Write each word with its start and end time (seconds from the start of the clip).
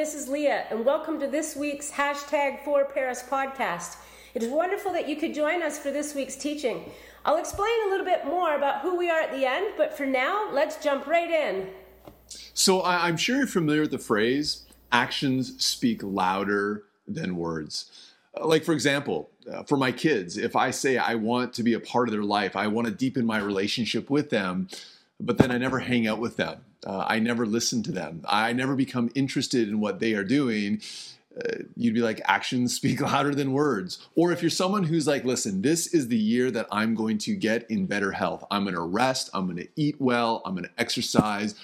this 0.00 0.14
is 0.14 0.28
Leah, 0.28 0.64
and 0.70 0.82
welcome 0.82 1.20
to 1.20 1.26
this 1.26 1.54
week's 1.54 1.90
hashtag 1.90 2.64
for 2.64 2.86
Paris 2.86 3.22
podcast. 3.22 3.98
It 4.32 4.42
is 4.42 4.48
wonderful 4.48 4.94
that 4.94 5.06
you 5.06 5.14
could 5.14 5.34
join 5.34 5.62
us 5.62 5.78
for 5.78 5.90
this 5.90 6.14
week's 6.14 6.36
teaching. 6.36 6.90
I'll 7.26 7.36
explain 7.36 7.74
a 7.86 7.90
little 7.90 8.06
bit 8.06 8.24
more 8.24 8.56
about 8.56 8.80
who 8.80 8.96
we 8.96 9.10
are 9.10 9.20
at 9.20 9.30
the 9.30 9.44
end, 9.44 9.74
but 9.76 9.94
for 9.94 10.06
now, 10.06 10.48
let's 10.52 10.82
jump 10.82 11.06
right 11.06 11.30
in. 11.30 11.68
So 12.54 12.82
I'm 12.82 13.18
sure 13.18 13.36
you're 13.36 13.46
familiar 13.46 13.82
with 13.82 13.90
the 13.90 13.98
phrase 13.98 14.64
actions 14.90 15.62
speak 15.62 16.02
louder 16.02 16.84
than 17.06 17.36
words. 17.36 18.14
Uh, 18.34 18.46
like, 18.46 18.64
for 18.64 18.72
example, 18.72 19.28
uh, 19.52 19.64
for 19.64 19.76
my 19.76 19.92
kids, 19.92 20.38
if 20.38 20.56
I 20.56 20.70
say 20.70 20.96
I 20.96 21.14
want 21.16 21.52
to 21.52 21.62
be 21.62 21.74
a 21.74 21.80
part 21.80 22.08
of 22.08 22.12
their 22.12 22.24
life, 22.24 22.56
I 22.56 22.68
want 22.68 22.86
to 22.86 22.94
deepen 22.94 23.26
my 23.26 23.38
relationship 23.38 24.08
with 24.08 24.30
them, 24.30 24.68
but 25.20 25.36
then 25.36 25.50
I 25.50 25.58
never 25.58 25.80
hang 25.80 26.06
out 26.06 26.20
with 26.20 26.38
them. 26.38 26.64
Uh, 26.86 27.04
I 27.06 27.18
never 27.18 27.46
listen 27.46 27.82
to 27.84 27.92
them. 27.92 28.22
I 28.28 28.52
never 28.52 28.74
become 28.74 29.10
interested 29.14 29.68
in 29.68 29.80
what 29.80 30.00
they 30.00 30.14
are 30.14 30.24
doing. 30.24 30.80
Uh, 31.36 31.62
you'd 31.76 31.94
be 31.94 32.00
like, 32.00 32.20
actions 32.24 32.74
speak 32.74 33.00
louder 33.00 33.34
than 33.34 33.52
words. 33.52 34.06
Or 34.14 34.32
if 34.32 34.42
you're 34.42 34.50
someone 34.50 34.84
who's 34.84 35.06
like, 35.06 35.24
listen, 35.24 35.62
this 35.62 35.92
is 35.94 36.08
the 36.08 36.16
year 36.16 36.50
that 36.50 36.66
I'm 36.72 36.94
going 36.94 37.18
to 37.18 37.36
get 37.36 37.70
in 37.70 37.86
better 37.86 38.12
health. 38.12 38.44
I'm 38.50 38.64
going 38.64 38.74
to 38.74 38.80
rest. 38.80 39.30
I'm 39.34 39.46
going 39.46 39.58
to 39.58 39.68
eat 39.76 40.00
well. 40.00 40.42
I'm 40.44 40.54
going 40.54 40.64
to 40.64 40.80
exercise. 40.80 41.54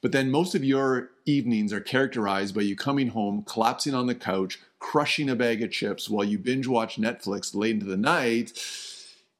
But 0.00 0.10
then 0.12 0.30
most 0.30 0.54
of 0.54 0.64
your 0.64 1.10
evenings 1.26 1.72
are 1.72 1.80
characterized 1.80 2.54
by 2.54 2.62
you 2.62 2.74
coming 2.74 3.08
home, 3.08 3.44
collapsing 3.46 3.94
on 3.94 4.06
the 4.06 4.16
couch, 4.16 4.58
crushing 4.80 5.30
a 5.30 5.36
bag 5.36 5.62
of 5.62 5.70
chips 5.70 6.10
while 6.10 6.24
you 6.24 6.38
binge 6.38 6.66
watch 6.66 6.96
Netflix 6.96 7.54
late 7.54 7.74
into 7.74 7.86
the 7.86 7.96
night. 7.96 8.60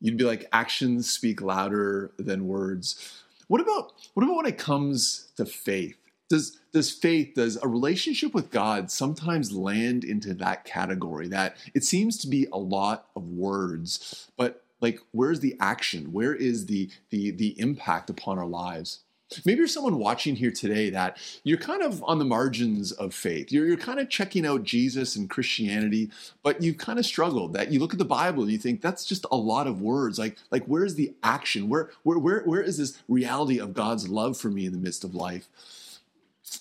You'd 0.00 0.16
be 0.16 0.24
like, 0.24 0.48
actions 0.52 1.10
speak 1.10 1.42
louder 1.42 2.12
than 2.16 2.46
words. 2.46 3.21
What 3.52 3.60
about 3.60 3.92
what 4.14 4.22
about 4.22 4.36
when 4.36 4.46
it 4.46 4.56
comes 4.56 5.30
to 5.36 5.44
faith? 5.44 5.98
Does 6.30 6.58
does 6.72 6.90
faith, 6.90 7.34
does 7.34 7.58
a 7.62 7.68
relationship 7.68 8.32
with 8.32 8.50
God 8.50 8.90
sometimes 8.90 9.52
land 9.52 10.04
into 10.04 10.32
that 10.32 10.64
category 10.64 11.28
that 11.28 11.58
it 11.74 11.84
seems 11.84 12.16
to 12.20 12.28
be 12.28 12.46
a 12.50 12.56
lot 12.56 13.08
of 13.14 13.28
words, 13.28 14.30
but 14.38 14.64
like 14.80 15.00
where's 15.10 15.40
the 15.40 15.54
action? 15.60 16.14
Where 16.14 16.34
is 16.34 16.64
the 16.64 16.88
the 17.10 17.30
the 17.30 17.60
impact 17.60 18.08
upon 18.08 18.38
our 18.38 18.46
lives? 18.46 19.00
Maybe 19.44 19.58
you're 19.58 19.68
someone 19.68 19.98
watching 19.98 20.36
here 20.36 20.50
today 20.50 20.90
that 20.90 21.18
you're 21.44 21.58
kind 21.58 21.82
of 21.82 22.02
on 22.04 22.18
the 22.18 22.24
margins 22.24 22.92
of 22.92 23.14
faith. 23.14 23.50
You're, 23.50 23.66
you're 23.66 23.76
kind 23.76 24.00
of 24.00 24.08
checking 24.08 24.46
out 24.46 24.64
Jesus 24.64 25.16
and 25.16 25.28
Christianity, 25.28 26.10
but 26.42 26.62
you've 26.62 26.78
kind 26.78 26.98
of 26.98 27.06
struggled. 27.06 27.52
That 27.52 27.72
you 27.72 27.80
look 27.80 27.92
at 27.92 27.98
the 27.98 28.04
Bible 28.04 28.42
and 28.42 28.52
you 28.52 28.58
think 28.58 28.80
that's 28.80 29.04
just 29.04 29.26
a 29.30 29.36
lot 29.36 29.66
of 29.66 29.80
words. 29.80 30.18
Like, 30.18 30.36
like 30.50 30.64
where's 30.64 30.94
the 30.94 31.14
action? 31.22 31.68
Where, 31.68 31.90
where, 32.02 32.18
where, 32.18 32.42
where 32.42 32.62
is 32.62 32.78
this 32.78 33.02
reality 33.08 33.58
of 33.58 33.74
God's 33.74 34.08
love 34.08 34.36
for 34.36 34.48
me 34.48 34.66
in 34.66 34.72
the 34.72 34.78
midst 34.78 35.04
of 35.04 35.14
life? 35.14 35.48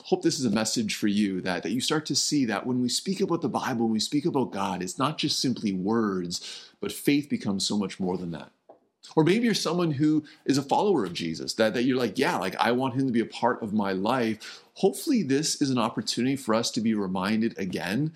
Hope 0.05 0.21
this 0.21 0.39
is 0.39 0.45
a 0.45 0.51
message 0.51 0.95
for 0.95 1.07
you 1.07 1.41
that, 1.41 1.63
that 1.63 1.71
you 1.71 1.81
start 1.81 2.05
to 2.05 2.15
see 2.15 2.45
that 2.45 2.65
when 2.65 2.81
we 2.81 2.87
speak 2.87 3.19
about 3.19 3.41
the 3.41 3.49
Bible, 3.49 3.85
when 3.85 3.93
we 3.93 3.99
speak 3.99 4.25
about 4.25 4.51
God, 4.51 4.81
it's 4.81 4.97
not 4.97 5.17
just 5.17 5.39
simply 5.39 5.73
words, 5.73 6.71
but 6.79 6.93
faith 6.93 7.29
becomes 7.29 7.67
so 7.67 7.77
much 7.77 7.99
more 7.99 8.17
than 8.17 8.31
that. 8.31 8.51
Or 9.15 9.23
maybe 9.23 9.45
you're 9.45 9.53
someone 9.53 9.91
who 9.91 10.23
is 10.45 10.57
a 10.57 10.63
follower 10.63 11.05
of 11.05 11.13
Jesus, 11.13 11.53
that, 11.55 11.73
that 11.73 11.83
you're 11.83 11.97
like, 11.97 12.17
yeah, 12.17 12.37
like 12.37 12.55
I 12.57 12.71
want 12.71 12.93
him 12.93 13.07
to 13.07 13.13
be 13.13 13.19
a 13.19 13.25
part 13.25 13.61
of 13.61 13.73
my 13.73 13.91
life. 13.91 14.61
Hopefully, 14.75 15.23
this 15.23 15.61
is 15.61 15.69
an 15.69 15.77
opportunity 15.77 16.35
for 16.35 16.55
us 16.55 16.71
to 16.71 16.81
be 16.81 16.93
reminded 16.93 17.57
again 17.57 18.13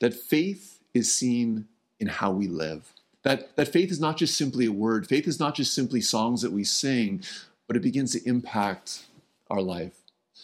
that 0.00 0.14
faith 0.14 0.80
is 0.94 1.14
seen 1.14 1.66
in 2.00 2.08
how 2.08 2.32
we 2.32 2.48
live. 2.48 2.92
That, 3.22 3.54
that 3.56 3.68
faith 3.68 3.90
is 3.92 4.00
not 4.00 4.16
just 4.16 4.36
simply 4.36 4.66
a 4.66 4.72
word, 4.72 5.06
faith 5.06 5.28
is 5.28 5.38
not 5.38 5.54
just 5.54 5.74
simply 5.74 6.00
songs 6.00 6.42
that 6.42 6.50
we 6.50 6.64
sing, 6.64 7.22
but 7.68 7.76
it 7.76 7.82
begins 7.82 8.12
to 8.12 8.28
impact 8.28 9.04
our 9.48 9.62
life. 9.62 9.94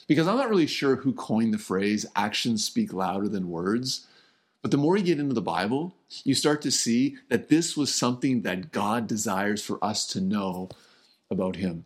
Because 0.06 0.28
I'm 0.28 0.36
not 0.36 0.48
really 0.48 0.66
sure 0.66 0.96
who 0.96 1.12
coined 1.12 1.52
the 1.52 1.58
phrase 1.58 2.06
actions 2.14 2.64
speak 2.64 2.92
louder 2.92 3.28
than 3.28 3.50
words. 3.50 4.06
But 4.62 4.70
the 4.70 4.76
more 4.76 4.96
you 4.96 5.04
get 5.04 5.20
into 5.20 5.34
the 5.34 5.40
Bible, 5.40 5.94
you 6.24 6.34
start 6.34 6.62
to 6.62 6.70
see 6.70 7.16
that 7.28 7.48
this 7.48 7.76
was 7.76 7.94
something 7.94 8.42
that 8.42 8.72
God 8.72 9.06
desires 9.06 9.64
for 9.64 9.82
us 9.84 10.06
to 10.08 10.20
know 10.20 10.68
about 11.30 11.56
Him. 11.56 11.84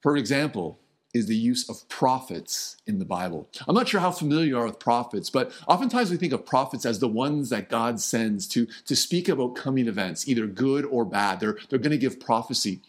For 0.00 0.16
example, 0.16 0.80
is 1.14 1.26
the 1.26 1.36
use 1.36 1.68
of 1.68 1.86
prophets 1.88 2.76
in 2.86 2.98
the 2.98 3.04
Bible. 3.04 3.48
I'm 3.68 3.74
not 3.74 3.88
sure 3.88 4.00
how 4.00 4.10
familiar 4.10 4.46
you 4.46 4.58
are 4.58 4.66
with 4.66 4.78
prophets, 4.78 5.28
but 5.28 5.52
oftentimes 5.68 6.10
we 6.10 6.16
think 6.16 6.32
of 6.32 6.46
prophets 6.46 6.86
as 6.86 7.00
the 7.00 7.08
ones 7.08 7.50
that 7.50 7.68
God 7.68 8.00
sends 8.00 8.48
to, 8.48 8.66
to 8.86 8.96
speak 8.96 9.28
about 9.28 9.54
coming 9.54 9.88
events, 9.88 10.26
either 10.26 10.46
good 10.46 10.84
or 10.86 11.04
bad. 11.04 11.40
They're, 11.40 11.58
they're 11.68 11.78
going 11.78 11.90
to 11.90 11.98
give 11.98 12.18
prophecy. 12.18 12.80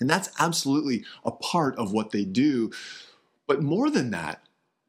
And 0.00 0.10
that's 0.10 0.30
absolutely 0.40 1.04
a 1.24 1.30
part 1.30 1.76
of 1.76 1.92
what 1.92 2.10
they 2.10 2.24
do. 2.24 2.72
But 3.46 3.62
more 3.62 3.90
than 3.90 4.10
that, 4.10 4.42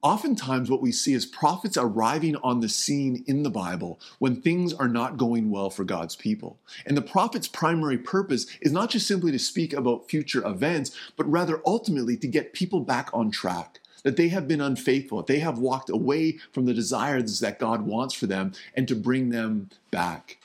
Oftentimes, 0.04 0.70
what 0.70 0.82
we 0.82 0.92
see 0.92 1.14
is 1.14 1.26
prophets 1.26 1.78
arriving 1.78 2.36
on 2.44 2.60
the 2.60 2.68
scene 2.68 3.24
in 3.26 3.44
the 3.44 3.50
Bible 3.50 4.02
when 4.20 4.36
things 4.36 4.74
are 4.74 4.90
not 4.90 5.16
going 5.16 5.50
well 5.50 5.70
for 5.70 5.86
God's 5.86 6.18
people. 6.18 6.60
And 6.86 6.98
the 6.98 7.02
prophet's 7.02 7.48
primary 7.48 7.98
purpose 7.98 8.46
is 8.60 8.74
not 8.74 8.90
just 8.90 9.08
simply 9.08 9.32
to 9.32 9.40
speak 9.40 9.72
about 9.72 10.10
future 10.10 10.46
events, 10.46 10.92
but 11.16 11.32
rather 11.32 11.62
ultimately 11.66 12.18
to 12.18 12.28
get 12.28 12.52
people 12.52 12.82
back 12.82 13.10
on 13.14 13.32
track. 13.32 13.80
That 14.04 14.18
they 14.18 14.28
have 14.28 14.50
been 14.50 14.60
unfaithful, 14.60 15.24
they 15.24 15.40
have 15.40 15.58
walked 15.58 15.90
away 15.90 16.38
from 16.52 16.66
the 16.66 16.74
desires 16.74 17.40
that 17.40 17.58
God 17.58 17.84
wants 17.84 18.14
for 18.14 18.28
them, 18.28 18.52
and 18.76 18.86
to 18.90 18.96
bring 18.96 19.30
them 19.30 19.70
back. 19.90 20.40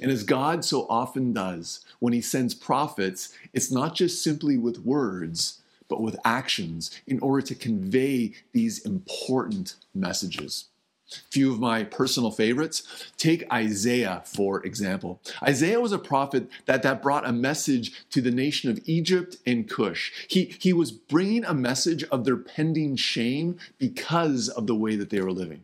And 0.00 0.10
as 0.10 0.24
God 0.24 0.64
so 0.64 0.86
often 0.88 1.34
does, 1.34 1.84
when 1.98 2.14
He 2.14 2.22
sends 2.22 2.54
prophets, 2.54 3.34
it's 3.52 3.70
not 3.70 3.94
just 3.94 4.22
simply 4.22 4.56
with 4.56 4.78
words, 4.78 5.60
but 5.88 6.02
with 6.02 6.16
actions 6.24 6.90
in 7.06 7.18
order 7.20 7.46
to 7.46 7.54
convey 7.54 8.34
these 8.52 8.84
important 8.84 9.76
messages. 9.94 10.66
Few 11.30 11.52
of 11.52 11.60
my 11.60 11.84
personal 11.84 12.32
favorites. 12.32 12.82
Take 13.16 13.50
Isaiah, 13.52 14.22
for 14.24 14.64
example. 14.66 15.20
Isaiah 15.40 15.80
was 15.80 15.92
a 15.92 15.98
prophet 15.98 16.48
that, 16.64 16.82
that 16.82 17.00
brought 17.00 17.28
a 17.28 17.32
message 17.32 18.08
to 18.10 18.20
the 18.20 18.32
nation 18.32 18.70
of 18.70 18.80
Egypt 18.86 19.36
and 19.46 19.68
Cush. 19.70 20.12
He, 20.28 20.56
he 20.58 20.72
was 20.72 20.90
bringing 20.90 21.44
a 21.44 21.54
message 21.54 22.02
of 22.04 22.24
their 22.24 22.36
pending 22.36 22.96
shame 22.96 23.56
because 23.78 24.48
of 24.48 24.66
the 24.66 24.74
way 24.74 24.96
that 24.96 25.10
they 25.10 25.20
were 25.20 25.30
living. 25.30 25.62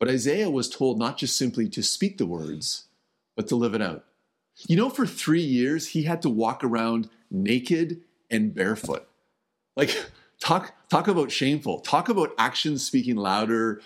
But 0.00 0.08
Isaiah 0.08 0.50
was 0.50 0.68
told 0.68 0.98
not 0.98 1.16
just 1.16 1.36
simply 1.36 1.68
to 1.68 1.82
speak 1.82 2.18
the 2.18 2.26
words, 2.26 2.86
but 3.36 3.46
to 3.48 3.56
live 3.56 3.74
it 3.74 3.82
out. 3.82 4.04
You 4.66 4.76
know, 4.76 4.90
for 4.90 5.06
three 5.06 5.42
years, 5.42 5.88
he 5.88 6.02
had 6.02 6.22
to 6.22 6.28
walk 6.28 6.64
around 6.64 7.08
naked 7.30 8.00
and 8.30 8.54
barefoot. 8.54 9.08
Like 9.76 9.96
talk 10.40 10.74
talk 10.88 11.08
about 11.08 11.30
shameful. 11.30 11.80
Talk 11.80 12.08
about 12.08 12.34
actions 12.38 12.84
speaking 12.84 13.16
louder 13.16 13.80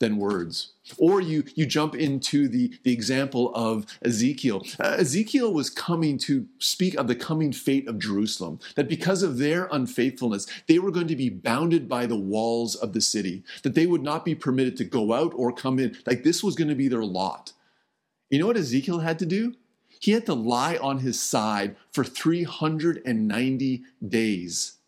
than 0.00 0.16
words. 0.16 0.72
Or 0.98 1.20
you 1.20 1.44
you 1.54 1.66
jump 1.66 1.94
into 1.94 2.48
the 2.48 2.72
the 2.82 2.92
example 2.92 3.54
of 3.54 3.86
Ezekiel. 4.02 4.62
Uh, 4.80 4.96
Ezekiel 4.98 5.52
was 5.52 5.70
coming 5.70 6.18
to 6.18 6.46
speak 6.58 6.94
of 6.94 7.06
the 7.06 7.14
coming 7.14 7.52
fate 7.52 7.86
of 7.86 7.98
Jerusalem. 7.98 8.58
That 8.74 8.88
because 8.88 9.22
of 9.22 9.38
their 9.38 9.68
unfaithfulness, 9.70 10.46
they 10.66 10.78
were 10.78 10.90
going 10.90 11.08
to 11.08 11.16
be 11.16 11.28
bounded 11.28 11.88
by 11.88 12.06
the 12.06 12.16
walls 12.16 12.74
of 12.74 12.92
the 12.92 13.00
city. 13.00 13.44
That 13.62 13.74
they 13.74 13.86
would 13.86 14.02
not 14.02 14.24
be 14.24 14.34
permitted 14.34 14.76
to 14.78 14.84
go 14.84 15.12
out 15.12 15.32
or 15.36 15.52
come 15.52 15.78
in. 15.78 15.96
Like 16.06 16.24
this 16.24 16.42
was 16.42 16.56
going 16.56 16.68
to 16.68 16.74
be 16.74 16.88
their 16.88 17.04
lot. 17.04 17.52
You 18.30 18.38
know 18.38 18.46
what 18.46 18.56
Ezekiel 18.56 19.00
had 19.00 19.18
to 19.20 19.26
do? 19.26 19.54
He 20.00 20.12
had 20.12 20.26
to 20.26 20.34
lie 20.34 20.76
on 20.78 21.00
his 21.00 21.22
side 21.22 21.76
for 21.92 22.02
390 22.02 23.82
days, 24.08 24.78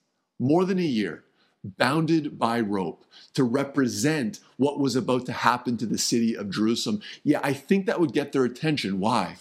more 0.40 0.64
than 0.64 0.78
a 0.78 0.82
year, 0.82 1.22
bounded 1.62 2.38
by 2.38 2.60
rope 2.60 3.04
to 3.34 3.44
represent 3.44 4.40
what 4.56 4.80
was 4.80 4.96
about 4.96 5.26
to 5.26 5.32
happen 5.32 5.76
to 5.76 5.86
the 5.86 5.98
city 5.98 6.34
of 6.34 6.50
Jerusalem. 6.50 7.02
Yeah, 7.22 7.40
I 7.42 7.52
think 7.52 7.84
that 7.86 8.00
would 8.00 8.14
get 8.14 8.32
their 8.32 8.44
attention. 8.44 9.00
Why? 9.00 9.36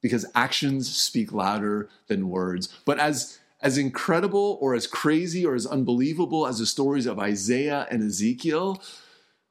Because 0.00 0.26
actions 0.34 0.94
speak 0.94 1.32
louder 1.32 1.88
than 2.08 2.28
words. 2.28 2.68
But 2.84 2.98
as 2.98 3.38
as 3.62 3.78
incredible 3.78 4.58
or 4.60 4.74
as 4.74 4.88
crazy 4.88 5.46
or 5.46 5.54
as 5.54 5.66
unbelievable 5.66 6.48
as 6.48 6.58
the 6.58 6.66
stories 6.66 7.06
of 7.06 7.20
Isaiah 7.20 7.86
and 7.90 8.02
Ezekiel, 8.02 8.82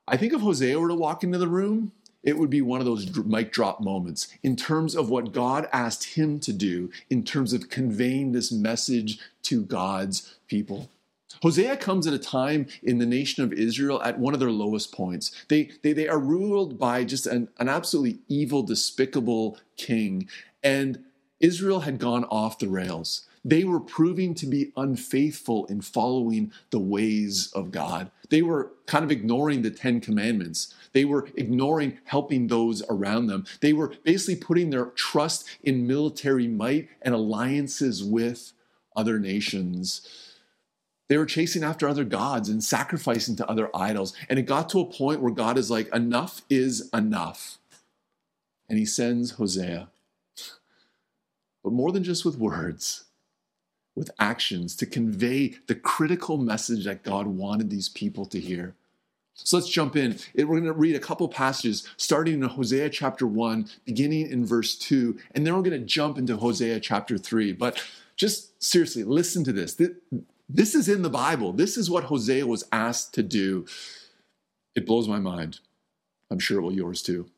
I 0.05 0.17
think 0.17 0.33
if 0.33 0.41
Hosea 0.41 0.77
were 0.77 0.89
to 0.89 0.95
walk 0.95 1.23
into 1.23 1.37
the 1.37 1.47
room, 1.47 1.93
it 2.23 2.37
would 2.37 2.49
be 2.49 2.61
one 2.61 2.79
of 2.79 2.85
those 2.85 3.15
mic 3.25 3.51
drop 3.51 3.81
moments 3.81 4.27
in 4.43 4.55
terms 4.55 4.95
of 4.95 5.09
what 5.09 5.33
God 5.33 5.67
asked 5.73 6.15
him 6.15 6.39
to 6.41 6.53
do, 6.53 6.91
in 7.09 7.23
terms 7.23 7.53
of 7.53 7.69
conveying 7.69 8.31
this 8.31 8.51
message 8.51 9.19
to 9.43 9.63
God's 9.63 10.35
people. 10.47 10.89
Hosea 11.41 11.77
comes 11.77 12.05
at 12.05 12.13
a 12.13 12.19
time 12.19 12.67
in 12.83 12.99
the 12.99 13.05
nation 13.05 13.43
of 13.43 13.53
Israel 13.53 14.01
at 14.03 14.19
one 14.19 14.33
of 14.33 14.39
their 14.39 14.51
lowest 14.51 14.91
points. 14.91 15.31
They, 15.47 15.71
they, 15.81 15.93
they 15.93 16.07
are 16.07 16.19
ruled 16.19 16.77
by 16.77 17.03
just 17.03 17.25
an, 17.25 17.47
an 17.57 17.69
absolutely 17.69 18.19
evil, 18.27 18.63
despicable 18.63 19.57
king, 19.77 20.27
and 20.63 21.03
Israel 21.39 21.81
had 21.81 21.97
gone 21.97 22.25
off 22.25 22.59
the 22.59 22.67
rails. 22.67 23.25
They 23.43 23.63
were 23.63 23.79
proving 23.79 24.35
to 24.35 24.45
be 24.45 24.71
unfaithful 24.77 25.65
in 25.65 25.81
following 25.81 26.51
the 26.69 26.79
ways 26.79 27.51
of 27.53 27.71
God. 27.71 28.11
They 28.31 28.41
were 28.41 28.71
kind 28.87 29.03
of 29.03 29.11
ignoring 29.11 29.61
the 29.61 29.69
Ten 29.69 29.99
Commandments. 29.99 30.73
They 30.93 31.03
were 31.05 31.27
ignoring 31.35 31.99
helping 32.05 32.47
those 32.47 32.81
around 32.89 33.27
them. 33.27 33.45
They 33.59 33.73
were 33.73 33.93
basically 34.03 34.37
putting 34.37 34.69
their 34.69 34.85
trust 34.85 35.47
in 35.61 35.85
military 35.85 36.47
might 36.47 36.87
and 37.01 37.13
alliances 37.13 38.03
with 38.03 38.53
other 38.95 39.19
nations. 39.19 40.07
They 41.09 41.17
were 41.17 41.25
chasing 41.25 41.61
after 41.61 41.89
other 41.89 42.05
gods 42.05 42.47
and 42.47 42.63
sacrificing 42.63 43.35
to 43.35 43.49
other 43.49 43.69
idols. 43.75 44.13
And 44.29 44.39
it 44.39 44.43
got 44.43 44.69
to 44.69 44.79
a 44.79 44.85
point 44.85 45.21
where 45.21 45.33
God 45.33 45.57
is 45.57 45.69
like, 45.69 45.93
enough 45.93 46.41
is 46.49 46.89
enough. 46.93 47.57
And 48.69 48.79
he 48.79 48.85
sends 48.85 49.31
Hosea. 49.31 49.89
But 51.65 51.73
more 51.73 51.91
than 51.91 52.05
just 52.05 52.23
with 52.23 52.37
words, 52.37 53.03
with 54.01 54.09
actions 54.17 54.75
to 54.75 54.87
convey 54.87 55.53
the 55.67 55.75
critical 55.75 56.37
message 56.37 56.85
that 56.85 57.03
God 57.03 57.27
wanted 57.27 57.69
these 57.69 57.87
people 57.87 58.25
to 58.25 58.39
hear. 58.39 58.73
So 59.35 59.57
let's 59.57 59.69
jump 59.69 59.95
in. 59.95 60.17
We're 60.35 60.45
going 60.47 60.63
to 60.63 60.73
read 60.73 60.95
a 60.95 60.99
couple 60.99 61.27
passages 61.29 61.87
starting 61.97 62.41
in 62.41 62.49
Hosea 62.49 62.89
chapter 62.89 63.27
1, 63.27 63.69
beginning 63.85 64.31
in 64.31 64.43
verse 64.43 64.75
2, 64.75 65.19
and 65.35 65.45
then 65.45 65.55
we're 65.55 65.61
going 65.61 65.79
to 65.79 65.85
jump 65.85 66.17
into 66.17 66.35
Hosea 66.35 66.79
chapter 66.79 67.19
3. 67.19 67.53
But 67.53 67.83
just 68.15 68.61
seriously, 68.61 69.03
listen 69.03 69.43
to 69.43 69.53
this. 69.53 69.79
This 70.49 70.73
is 70.73 70.89
in 70.89 71.03
the 71.03 71.09
Bible. 71.09 71.53
This 71.53 71.77
is 71.77 71.87
what 71.87 72.05
Hosea 72.05 72.47
was 72.47 72.63
asked 72.71 73.13
to 73.13 73.21
do. 73.21 73.67
It 74.75 74.87
blows 74.87 75.07
my 75.07 75.19
mind. 75.19 75.59
I'm 76.31 76.39
sure 76.39 76.57
it 76.57 76.63
will 76.63 76.73
yours 76.73 77.03
too. 77.03 77.29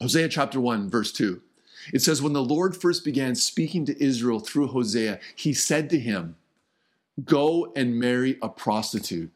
Hosea 0.00 0.28
chapter 0.28 0.60
1, 0.60 0.90
verse 0.90 1.12
2. 1.12 1.40
It 1.92 2.02
says, 2.02 2.22
When 2.22 2.32
the 2.32 2.42
Lord 2.42 2.76
first 2.76 3.04
began 3.04 3.34
speaking 3.34 3.84
to 3.86 4.02
Israel 4.02 4.40
through 4.40 4.68
Hosea, 4.68 5.20
he 5.34 5.52
said 5.52 5.90
to 5.90 5.98
him, 5.98 6.36
Go 7.24 7.72
and 7.76 7.98
marry 7.98 8.38
a 8.42 8.48
prostitute, 8.48 9.30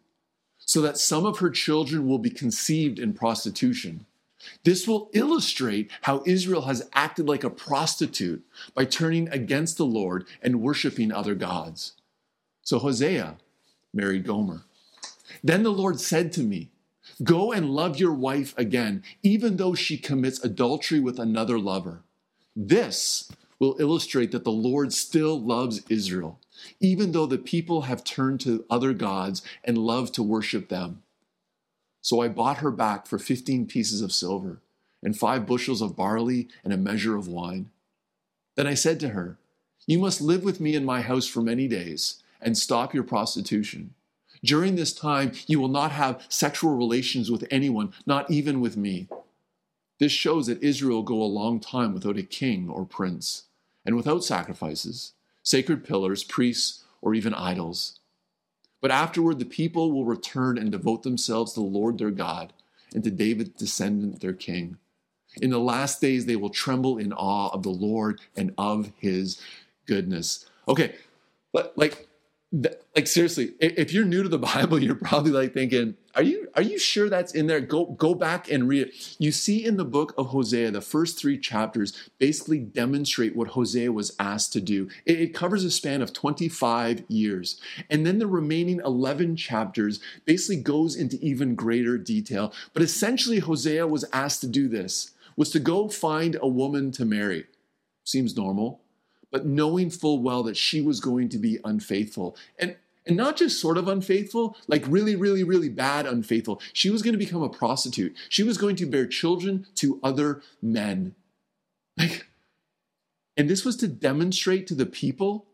so 0.58 0.80
that 0.80 0.98
some 0.98 1.24
of 1.24 1.38
her 1.38 1.50
children 1.50 2.08
will 2.08 2.18
be 2.18 2.30
conceived 2.30 2.98
in 2.98 3.12
prostitution. 3.12 4.06
This 4.64 4.86
will 4.86 5.10
illustrate 5.12 5.90
how 6.02 6.22
Israel 6.26 6.62
has 6.62 6.88
acted 6.92 7.28
like 7.28 7.44
a 7.44 7.50
prostitute 7.50 8.44
by 8.74 8.84
turning 8.84 9.28
against 9.28 9.76
the 9.76 9.86
Lord 9.86 10.26
and 10.42 10.62
worshiping 10.62 11.12
other 11.12 11.34
gods. 11.34 11.92
So 12.62 12.78
Hosea 12.78 13.36
married 13.92 14.26
Gomer. 14.26 14.62
Then 15.42 15.62
the 15.62 15.70
Lord 15.70 16.00
said 16.00 16.32
to 16.32 16.42
me, 16.42 16.70
Go 17.22 17.52
and 17.52 17.70
love 17.70 17.98
your 17.98 18.12
wife 18.12 18.54
again, 18.56 19.02
even 19.22 19.56
though 19.56 19.74
she 19.74 19.96
commits 19.96 20.42
adultery 20.44 21.00
with 21.00 21.18
another 21.18 21.58
lover. 21.58 22.02
This 22.60 23.30
will 23.60 23.76
illustrate 23.78 24.32
that 24.32 24.42
the 24.42 24.50
Lord 24.50 24.92
still 24.92 25.40
loves 25.40 25.84
Israel, 25.88 26.40
even 26.80 27.12
though 27.12 27.24
the 27.24 27.38
people 27.38 27.82
have 27.82 28.02
turned 28.02 28.40
to 28.40 28.64
other 28.68 28.92
gods 28.92 29.42
and 29.62 29.78
love 29.78 30.10
to 30.12 30.24
worship 30.24 30.68
them. 30.68 31.04
So 32.00 32.20
I 32.20 32.26
bought 32.26 32.56
her 32.56 32.72
back 32.72 33.06
for 33.06 33.16
15 33.16 33.66
pieces 33.66 34.02
of 34.02 34.10
silver 34.10 34.58
and 35.04 35.16
five 35.16 35.46
bushels 35.46 35.80
of 35.80 35.94
barley 35.94 36.48
and 36.64 36.72
a 36.72 36.76
measure 36.76 37.14
of 37.14 37.28
wine. 37.28 37.70
Then 38.56 38.66
I 38.66 38.74
said 38.74 38.98
to 39.00 39.10
her, 39.10 39.38
You 39.86 40.00
must 40.00 40.20
live 40.20 40.42
with 40.42 40.58
me 40.58 40.74
in 40.74 40.84
my 40.84 41.00
house 41.00 41.28
for 41.28 41.42
many 41.42 41.68
days 41.68 42.20
and 42.40 42.58
stop 42.58 42.92
your 42.92 43.04
prostitution. 43.04 43.94
During 44.42 44.74
this 44.74 44.92
time, 44.92 45.30
you 45.46 45.60
will 45.60 45.68
not 45.68 45.92
have 45.92 46.26
sexual 46.28 46.74
relations 46.74 47.30
with 47.30 47.46
anyone, 47.52 47.92
not 48.04 48.28
even 48.32 48.60
with 48.60 48.76
me. 48.76 49.06
This 49.98 50.12
shows 50.12 50.46
that 50.46 50.62
Israel 50.62 50.96
will 50.96 51.02
go 51.02 51.22
a 51.22 51.24
long 51.24 51.60
time 51.60 51.92
without 51.92 52.18
a 52.18 52.22
king 52.22 52.68
or 52.68 52.84
prince, 52.84 53.44
and 53.84 53.96
without 53.96 54.24
sacrifices, 54.24 55.12
sacred 55.42 55.84
pillars, 55.84 56.24
priests, 56.24 56.84
or 57.02 57.14
even 57.14 57.34
idols. 57.34 57.98
But 58.80 58.90
afterward, 58.90 59.38
the 59.38 59.44
people 59.44 59.92
will 59.92 60.04
return 60.04 60.56
and 60.56 60.70
devote 60.70 61.02
themselves 61.02 61.52
to 61.52 61.60
the 61.60 61.66
Lord 61.66 61.98
their 61.98 62.10
God 62.10 62.52
and 62.94 63.02
to 63.04 63.10
David's 63.10 63.50
descendant, 63.50 64.20
their 64.20 64.32
king. 64.32 64.78
In 65.42 65.50
the 65.50 65.58
last 65.58 66.00
days, 66.00 66.26
they 66.26 66.36
will 66.36 66.50
tremble 66.50 66.98
in 66.98 67.12
awe 67.12 67.48
of 67.48 67.62
the 67.62 67.70
Lord 67.70 68.20
and 68.36 68.54
of 68.56 68.92
his 68.98 69.40
goodness. 69.86 70.46
Okay, 70.68 70.94
but 71.52 71.76
like 71.76 72.08
like 72.50 73.06
seriously 73.06 73.52
if 73.60 73.92
you're 73.92 74.06
new 74.06 74.22
to 74.22 74.28
the 74.28 74.38
bible 74.54 74.82
you're 74.82 74.94
probably 74.94 75.30
like 75.30 75.52
thinking 75.52 75.94
are 76.18 76.22
you 76.22 76.48
are 76.56 76.62
you 76.62 76.80
sure 76.80 77.08
that's 77.08 77.32
in 77.32 77.46
there? 77.46 77.60
Go 77.60 77.86
go 77.86 78.12
back 78.12 78.50
and 78.50 78.68
read 78.68 78.88
it. 78.88 79.16
You 79.20 79.30
see 79.30 79.64
in 79.64 79.76
the 79.76 79.84
book 79.84 80.14
of 80.18 80.26
hosea 80.26 80.72
the 80.72 80.80
first 80.80 81.16
three 81.16 81.38
chapters 81.38 82.10
basically 82.18 82.58
demonstrate 82.58 83.36
what 83.36 83.48
hosea 83.48 83.92
was 83.92 84.16
asked 84.18 84.52
to 84.54 84.60
do. 84.60 84.88
It, 85.06 85.20
it 85.20 85.34
covers 85.34 85.62
a 85.62 85.70
span 85.70 86.02
of 86.02 86.12
25 86.12 87.04
years 87.06 87.60
and 87.88 88.04
then 88.04 88.18
the 88.18 88.26
remaining 88.26 88.80
11 88.84 89.36
chapters 89.36 90.00
basically 90.24 90.60
goes 90.60 90.96
into 90.96 91.24
even 91.24 91.54
greater 91.54 91.96
detail. 91.96 92.52
But 92.72 92.82
essentially 92.82 93.38
hosea 93.38 93.86
was 93.86 94.04
asked 94.12 94.40
to 94.40 94.48
do 94.48 94.66
this 94.66 95.12
was 95.36 95.50
to 95.50 95.60
go 95.60 95.88
find 95.88 96.36
a 96.40 96.48
woman 96.48 96.90
to 96.92 97.04
marry. 97.04 97.44
Seems 98.02 98.36
normal 98.36 98.80
but 99.30 99.46
knowing 99.46 99.90
full 99.90 100.22
well 100.22 100.42
that 100.44 100.56
she 100.56 100.80
was 100.80 101.00
going 101.00 101.28
to 101.30 101.38
be 101.38 101.58
unfaithful. 101.64 102.36
And 102.58 102.76
and 103.08 103.16
not 103.16 103.38
just 103.38 103.58
sort 103.58 103.78
of 103.78 103.88
unfaithful, 103.88 104.54
like 104.66 104.84
really, 104.86 105.16
really, 105.16 105.42
really 105.42 105.70
bad 105.70 106.06
unfaithful. 106.06 106.60
She 106.74 106.90
was 106.90 107.00
going 107.00 107.14
to 107.14 107.18
become 107.18 107.42
a 107.42 107.48
prostitute. 107.48 108.14
She 108.28 108.42
was 108.42 108.58
going 108.58 108.76
to 108.76 108.86
bear 108.86 109.06
children 109.06 109.66
to 109.76 109.98
other 110.02 110.42
men. 110.60 111.14
Like, 111.96 112.26
and 113.34 113.48
this 113.48 113.64
was 113.64 113.76
to 113.78 113.88
demonstrate 113.88 114.66
to 114.66 114.74
the 114.74 114.84
people 114.84 115.46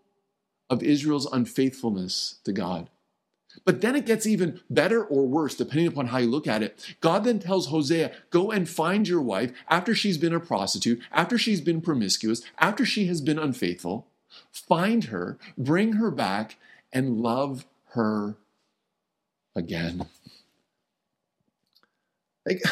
of 0.69 0.83
Israel's 0.83 1.27
unfaithfulness 1.27 2.41
to 2.45 2.53
God. 2.53 2.91
But 3.65 3.81
then 3.81 3.95
it 3.95 4.07
gets 4.07 4.27
even 4.27 4.61
better 4.69 5.05
or 5.05 5.27
worse, 5.27 5.55
depending 5.55 5.87
upon 5.87 6.09
how 6.09 6.19
you 6.19 6.29
look 6.29 6.47
at 6.47 6.63
it. 6.63 6.95
God 7.01 7.25
then 7.25 7.39
tells 7.39 7.69
Hosea, 7.69 8.13
Go 8.31 8.51
and 8.51 8.69
find 8.69 9.07
your 9.07 9.23
wife 9.23 9.53
after 9.69 9.95
she's 9.95 10.19
been 10.19 10.35
a 10.35 10.41
prostitute, 10.41 11.01
after 11.13 11.39
she's 11.39 11.61
been 11.61 11.81
promiscuous, 11.81 12.43
after 12.59 12.85
she 12.85 13.07
has 13.07 13.21
been 13.21 13.39
unfaithful. 13.39 14.07
Find 14.51 15.05
her, 15.05 15.39
bring 15.57 15.95
her 15.95 16.11
back, 16.11 16.57
and 16.93 17.21
love 17.21 17.67
her 17.91 18.37
again. 19.55 20.07
Like, 22.47 22.63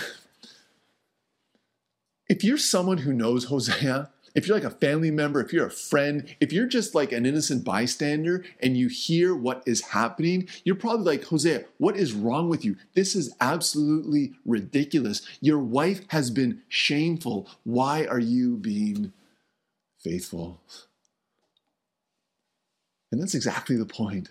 if 2.28 2.44
you're 2.44 2.58
someone 2.58 2.98
who 2.98 3.12
knows 3.12 3.44
Hosea, 3.44 4.10
if 4.34 4.46
you're 4.46 4.56
like 4.56 4.64
a 4.64 4.70
family 4.70 5.10
member, 5.10 5.40
if 5.40 5.52
you're 5.52 5.66
a 5.66 5.70
friend, 5.70 6.34
if 6.40 6.52
you're 6.52 6.66
just 6.66 6.94
like 6.94 7.12
an 7.12 7.26
innocent 7.26 7.64
bystander 7.64 8.44
and 8.60 8.76
you 8.76 8.88
hear 8.88 9.34
what 9.34 9.62
is 9.66 9.80
happening, 9.80 10.48
you're 10.64 10.74
probably 10.74 11.04
like, 11.04 11.24
Hosea, 11.24 11.64
what 11.78 11.96
is 11.96 12.12
wrong 12.12 12.48
with 12.48 12.64
you? 12.64 12.76
This 12.94 13.14
is 13.14 13.34
absolutely 13.40 14.32
ridiculous. 14.44 15.22
Your 15.40 15.58
wife 15.58 16.02
has 16.08 16.30
been 16.30 16.62
shameful. 16.68 17.48
Why 17.64 18.06
are 18.06 18.20
you 18.20 18.56
being 18.56 19.12
faithful? 19.98 20.60
And 23.10 23.20
that's 23.20 23.34
exactly 23.34 23.76
the 23.76 23.84
point. 23.84 24.30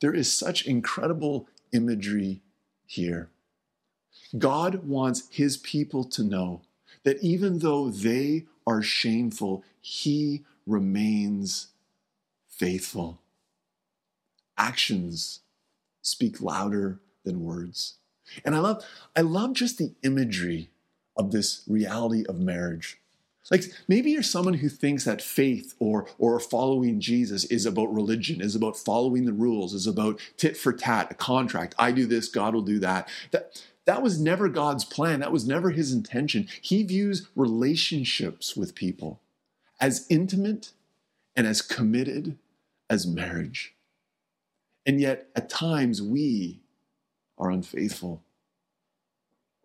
There 0.00 0.14
is 0.14 0.32
such 0.32 0.66
incredible 0.66 1.48
imagery 1.72 2.42
here. 2.86 3.30
God 4.38 4.86
wants 4.86 5.28
his 5.30 5.56
people 5.56 6.04
to 6.04 6.22
know 6.22 6.62
that 7.04 7.22
even 7.22 7.60
though 7.60 7.90
they 7.90 8.46
are 8.66 8.82
shameful, 8.82 9.62
he 9.80 10.44
remains 10.66 11.68
faithful. 12.48 13.20
Actions 14.56 15.40
speak 16.02 16.40
louder 16.40 17.00
than 17.24 17.44
words. 17.44 17.94
And 18.44 18.54
I 18.54 18.58
love, 18.58 18.84
I 19.14 19.20
love 19.20 19.52
just 19.52 19.78
the 19.78 19.94
imagery 20.02 20.70
of 21.16 21.30
this 21.30 21.62
reality 21.66 22.24
of 22.28 22.38
marriage. 22.40 22.98
Like 23.50 23.64
maybe 23.88 24.10
you're 24.10 24.22
someone 24.22 24.54
who 24.54 24.68
thinks 24.70 25.04
that 25.04 25.20
faith 25.20 25.74
or 25.78 26.06
or 26.18 26.40
following 26.40 26.98
Jesus 26.98 27.44
is 27.44 27.66
about 27.66 27.92
religion, 27.92 28.40
is 28.40 28.56
about 28.56 28.76
following 28.76 29.26
the 29.26 29.34
rules, 29.34 29.74
is 29.74 29.86
about 29.86 30.18
tit 30.38 30.56
for 30.56 30.72
tat, 30.72 31.08
a 31.10 31.14
contract. 31.14 31.74
I 31.78 31.92
do 31.92 32.06
this, 32.06 32.28
God 32.28 32.54
will 32.54 32.62
do 32.62 32.78
that. 32.78 33.08
That 33.32 33.62
that 33.86 34.02
was 34.02 34.20
never 34.20 34.48
God's 34.48 34.84
plan. 34.84 35.20
That 35.20 35.32
was 35.32 35.46
never 35.46 35.70
his 35.70 35.92
intention. 35.92 36.48
He 36.60 36.82
views 36.82 37.28
relationships 37.36 38.56
with 38.56 38.74
people 38.74 39.20
as 39.80 40.06
intimate 40.08 40.72
and 41.36 41.46
as 41.46 41.60
committed 41.60 42.38
as 42.88 43.06
marriage. 43.06 43.74
And 44.86 45.00
yet, 45.00 45.28
at 45.34 45.48
times, 45.48 46.00
we 46.00 46.60
are 47.38 47.50
unfaithful. 47.50 48.22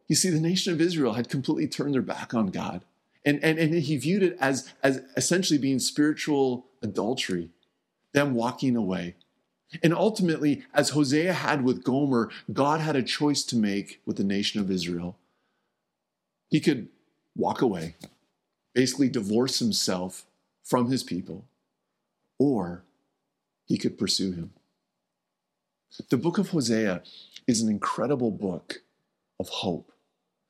You 0.07 0.15
see, 0.15 0.29
the 0.29 0.39
nation 0.39 0.73
of 0.73 0.81
Israel 0.81 1.13
had 1.13 1.29
completely 1.29 1.67
turned 1.67 1.93
their 1.93 2.01
back 2.01 2.33
on 2.33 2.47
God. 2.47 2.83
And, 3.25 3.43
and, 3.43 3.59
and 3.59 3.73
he 3.73 3.97
viewed 3.97 4.23
it 4.23 4.37
as, 4.39 4.73
as 4.81 5.01
essentially 5.15 5.59
being 5.59 5.79
spiritual 5.79 6.65
adultery, 6.81 7.49
them 8.13 8.33
walking 8.33 8.75
away. 8.75 9.15
And 9.83 9.93
ultimately, 9.93 10.63
as 10.73 10.89
Hosea 10.89 11.33
had 11.33 11.63
with 11.63 11.83
Gomer, 11.83 12.29
God 12.51 12.79
had 12.81 12.95
a 12.95 13.03
choice 13.03 13.43
to 13.43 13.55
make 13.55 14.01
with 14.05 14.17
the 14.17 14.23
nation 14.23 14.59
of 14.59 14.71
Israel. 14.71 15.17
He 16.49 16.59
could 16.59 16.89
walk 17.35 17.61
away, 17.61 17.95
basically 18.73 19.09
divorce 19.09 19.59
himself 19.59 20.25
from 20.63 20.89
his 20.89 21.03
people, 21.03 21.45
or 22.39 22.83
he 23.65 23.77
could 23.77 23.97
pursue 23.97 24.31
him. 24.31 24.51
The 26.09 26.17
book 26.17 26.37
of 26.37 26.49
Hosea 26.49 27.03
is 27.47 27.61
an 27.61 27.69
incredible 27.69 28.31
book 28.31 28.81
of 29.39 29.49
hope. 29.49 29.91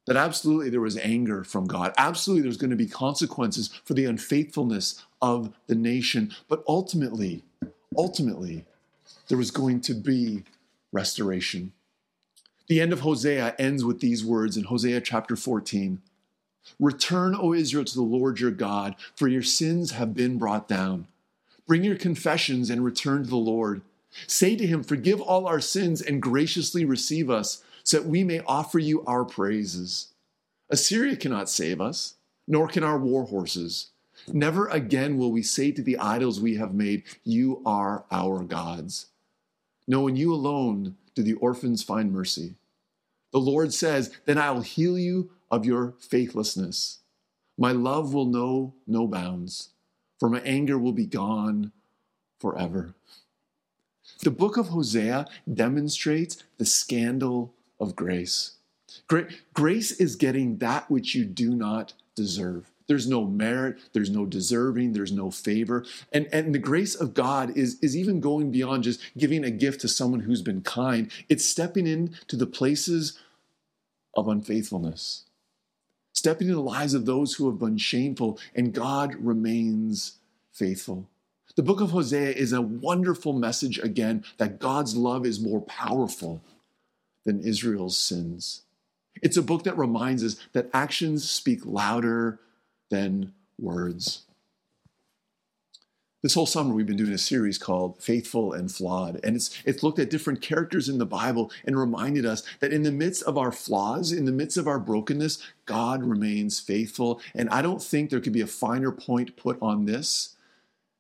That 0.08 0.18
absolutely 0.18 0.70
there 0.70 0.82
was 0.82 0.98
anger 0.98 1.44
from 1.44 1.68
God. 1.68 1.94
Absolutely 1.98 2.44
there's 2.44 2.58
going 2.58 2.72
to 2.72 2.76
be 2.76 2.88
consequences 2.88 3.70
for 3.86 3.94
the 3.94 4.06
unfaithfulness 4.06 5.04
of 5.22 5.54
the 5.68 5.76
nation. 5.76 6.34
But 6.48 6.64
ultimately, 6.68 7.44
ultimately, 7.96 8.66
there 9.30 9.38
was 9.38 9.52
going 9.52 9.80
to 9.82 9.94
be 9.94 10.44
restoration. 10.92 11.72
The 12.68 12.82
end 12.82 12.92
of 12.92 13.02
Hosea 13.02 13.56
ends 13.58 13.86
with 13.86 14.00
these 14.00 14.26
words 14.26 14.58
in 14.58 14.66
Hosea 14.66 15.02
chapter 15.02 15.36
14 15.36 16.02
Return, 16.80 17.36
O 17.36 17.54
Israel, 17.54 17.86
to 17.86 17.96
the 17.96 18.02
Lord 18.02 18.40
your 18.40 18.52
God, 18.52 18.96
for 19.16 19.28
your 19.28 19.42
sins 19.42 19.92
have 19.92 20.14
been 20.14 20.38
brought 20.38 20.68
down. 20.68 21.08
Bring 21.66 21.84
your 21.84 21.96
confessions 21.96 22.70
and 22.70 22.84
return 22.84 23.24
to 23.24 23.30
the 23.30 23.38
Lord. 23.38 23.82
Say 24.28 24.56
to 24.56 24.68
him, 24.68 24.84
Forgive 24.84 25.22
all 25.22 25.48
our 25.48 25.62
sins 25.62 26.02
and 26.02 26.22
graciously 26.22 26.86
receive 26.86 27.30
us, 27.30 27.64
so 27.84 27.98
that 27.98 28.08
we 28.08 28.24
may 28.24 28.42
offer 28.42 28.78
you 28.78 29.04
our 29.06 29.26
praises. 29.26 30.10
Assyria 30.70 31.16
cannot 31.16 31.50
save 31.50 31.80
us, 31.80 32.16
nor 32.48 32.68
can 32.68 32.84
our 32.84 33.00
war 33.00 33.26
horses. 33.26 33.92
Never 34.28 34.68
again 34.68 35.18
will 35.18 35.32
we 35.32 35.42
say 35.42 35.72
to 35.72 35.82
the 35.82 35.98
idols 35.98 36.40
we 36.40 36.56
have 36.56 36.74
made, 36.74 37.04
You 37.24 37.62
are 37.66 38.06
our 38.12 38.44
gods. 38.44 39.08
No, 39.90 40.08
in 40.08 40.16
you 40.16 40.32
alone 40.32 40.96
do 41.16 41.24
the 41.24 41.34
orphans 41.34 41.82
find 41.82 42.14
mercy. 42.14 42.54
The 43.34 43.40
Lord 43.40 43.74
says, 43.74 44.12
Then 44.26 44.38
I 44.38 44.52
will 44.52 44.62
heal 44.62 45.00
you 45.00 45.32
of 45.50 45.66
your 45.66 45.96
faithlessness. 46.00 47.00
My 47.58 47.72
love 47.72 48.14
will 48.14 48.26
know 48.26 48.76
no 48.86 49.08
bounds, 49.08 49.70
for 50.20 50.30
my 50.30 50.42
anger 50.42 50.78
will 50.78 50.94
be 50.94 51.08
gone 51.08 51.72
forever. 52.40 52.94
The 54.22 54.32
book 54.32 54.58
of 54.58 54.68
Hosea 54.68 55.28
demonstrates 55.52 56.44
the 56.60 56.66
scandal 56.66 57.56
of 57.80 57.96
grace. 57.96 58.58
Grace 59.54 59.92
is 59.94 60.16
getting 60.16 60.58
that 60.58 60.90
which 60.92 61.16
you 61.16 61.26
do 61.26 61.56
not 61.56 61.94
deserve. 62.16 62.72
There's 62.90 63.08
no 63.08 63.24
merit, 63.24 63.78
there's 63.94 64.10
no 64.10 64.26
deserving, 64.26 64.94
there's 64.94 65.12
no 65.12 65.30
favor. 65.30 65.86
And, 66.12 66.28
and 66.34 66.56
the 66.56 66.60
grace 66.60 66.96
of 66.96 67.14
God 67.14 67.56
is, 67.56 67.78
is 67.84 67.96
even 67.96 68.20
going 68.20 68.50
beyond 68.52 68.84
just 68.84 69.00
giving 69.16 69.44
a 69.44 69.52
gift 69.52 69.82
to 69.82 69.88
someone 69.88 70.22
who's 70.22 70.42
been 70.42 70.64
kind. 70.64 71.12
It's 71.30 71.46
stepping 71.46 71.86
into 71.86 72.36
the 72.36 72.48
places 72.48 73.20
of 74.16 74.28
unfaithfulness, 74.28 75.26
stepping 76.14 76.48
into 76.48 76.56
the 76.56 76.64
lives 76.64 76.96
of 76.96 77.06
those 77.06 77.36
who 77.36 77.48
have 77.48 77.60
been 77.60 77.78
shameful, 77.78 78.40
and 78.56 78.74
God 78.74 79.14
remains 79.20 80.14
faithful. 80.52 81.08
The 81.56 81.62
book 81.62 81.82
of 81.82 81.92
Hosea 81.92 82.32
is 82.32 82.54
a 82.54 82.62
wonderful 82.62 83.34
message 83.34 83.78
again 83.78 84.26
that 84.38 84.58
God's 84.58 84.98
love 84.98 85.28
is 85.28 85.40
more 85.40 85.62
powerful 85.62 86.42
than 87.24 87.42
Israel's 87.42 88.00
sins. 88.00 88.64
It's 89.22 89.38
a 89.38 89.44
book 89.44 89.64
that 89.66 89.78
reminds 89.78 90.24
us 90.24 90.38
that 90.54 90.72
actions 90.74 91.30
speak 91.30 91.68
louder 91.68 92.40
than 92.90 93.34
words. 93.60 94.24
This 96.22 96.34
whole 96.34 96.46
summer, 96.46 96.74
we've 96.74 96.86
been 96.86 96.98
doing 96.98 97.14
a 97.14 97.18
series 97.18 97.58
called 97.58 98.04
Faithful 98.04 98.52
and 98.52 98.70
Flawed. 98.70 99.22
And 99.24 99.38
it's, 99.38 99.58
it's 99.64 99.84
looked 99.84 100.00
at 100.00 100.10
different 100.10 100.42
characters 100.42 100.90
in 100.90 100.98
the 100.98 101.06
Bible 101.06 101.50
and 101.64 101.80
reminded 101.80 102.26
us 102.26 102.44
that 102.60 102.74
in 102.74 102.84
the 102.84 102.92
midst 102.92 103.24
of 103.24 103.38
our 103.38 103.54
flaws, 103.54 104.12
in 104.12 104.26
the 104.26 104.34
midst 104.34 104.58
of 104.58 104.68
our 104.68 104.80
brokenness, 104.80 105.42
God 105.66 106.04
remains 106.04 106.60
faithful. 106.60 107.22
And 107.34 107.50
I 107.50 107.62
don't 107.62 107.82
think 107.82 108.10
there 108.10 108.20
could 108.20 108.34
be 108.34 108.42
a 108.42 108.48
finer 108.48 108.92
point 108.92 109.38
put 109.38 109.58
on 109.62 109.86
this 109.86 110.36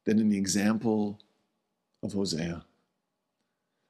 than 0.05 0.19
in 0.19 0.29
the 0.29 0.37
example 0.37 1.19
of 2.01 2.13
Hosea. 2.13 2.63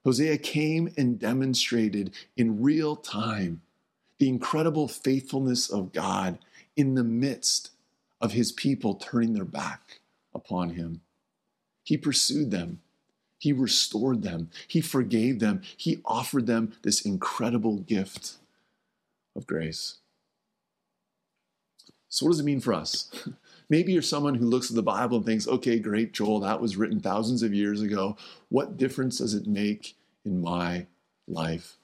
Hosea 0.03 0.39
came 0.39 0.91
and 0.97 1.19
demonstrated 1.19 2.11
in 2.37 2.63
real 2.63 2.95
time 2.95 3.61
the 4.17 4.29
incredible 4.29 4.87
faithfulness 4.87 5.69
of 5.69 5.93
God 5.93 6.39
in 6.75 6.95
the 6.95 7.03
midst 7.03 7.71
of 8.21 8.33
his 8.33 8.51
people 8.51 8.95
turning 8.95 9.33
their 9.33 9.45
back 9.45 10.01
upon 10.33 10.71
him. 10.71 11.01
He 11.83 11.97
pursued 11.97 12.51
them. 12.51 12.81
He 13.37 13.53
restored 13.53 14.21
them. 14.21 14.49
He 14.67 14.81
forgave 14.81 15.39
them. 15.39 15.61
He 15.77 16.01
offered 16.05 16.45
them 16.45 16.73
this 16.83 17.01
incredible 17.01 17.77
gift 17.77 18.35
of 19.35 19.47
grace. 19.47 19.95
So, 22.09 22.25
what 22.25 22.31
does 22.31 22.39
it 22.39 22.45
mean 22.45 22.59
for 22.59 22.73
us? 22.73 23.09
Maybe 23.69 23.93
you're 23.93 24.01
someone 24.01 24.35
who 24.35 24.45
looks 24.45 24.69
at 24.69 24.75
the 24.75 24.81
Bible 24.81 25.17
and 25.17 25.25
thinks, 25.25 25.47
okay, 25.47 25.77
great, 25.77 26.11
Joel, 26.11 26.39
that 26.39 26.59
was 26.59 26.75
written 26.75 26.99
thousands 26.99 27.43
of 27.43 27.53
years 27.53 27.81
ago. 27.81 28.17
What 28.49 28.77
difference 28.77 29.19
does 29.19 29.35
it 29.35 29.45
make 29.45 29.95
in 30.25 30.41
my 30.41 30.87
life? 31.27 31.77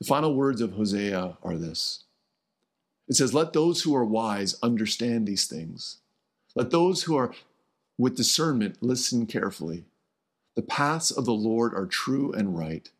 The 0.00 0.06
final 0.06 0.34
words 0.34 0.60
of 0.60 0.72
Hosea 0.72 1.38
are 1.42 1.56
this 1.56 2.04
it 3.08 3.14
says, 3.14 3.34
Let 3.34 3.52
those 3.52 3.82
who 3.82 3.94
are 3.94 4.04
wise 4.04 4.54
understand 4.62 5.26
these 5.26 5.46
things. 5.46 5.98
Let 6.54 6.70
those 6.70 7.04
who 7.04 7.16
are 7.16 7.32
with 7.96 8.16
discernment 8.16 8.76
listen 8.80 9.26
carefully. 9.26 9.84
The 10.56 10.62
paths 10.62 11.10
of 11.10 11.24
the 11.24 11.32
Lord 11.32 11.74
are 11.74 11.86
true 11.86 12.32
and 12.32 12.56
right, 12.56 12.90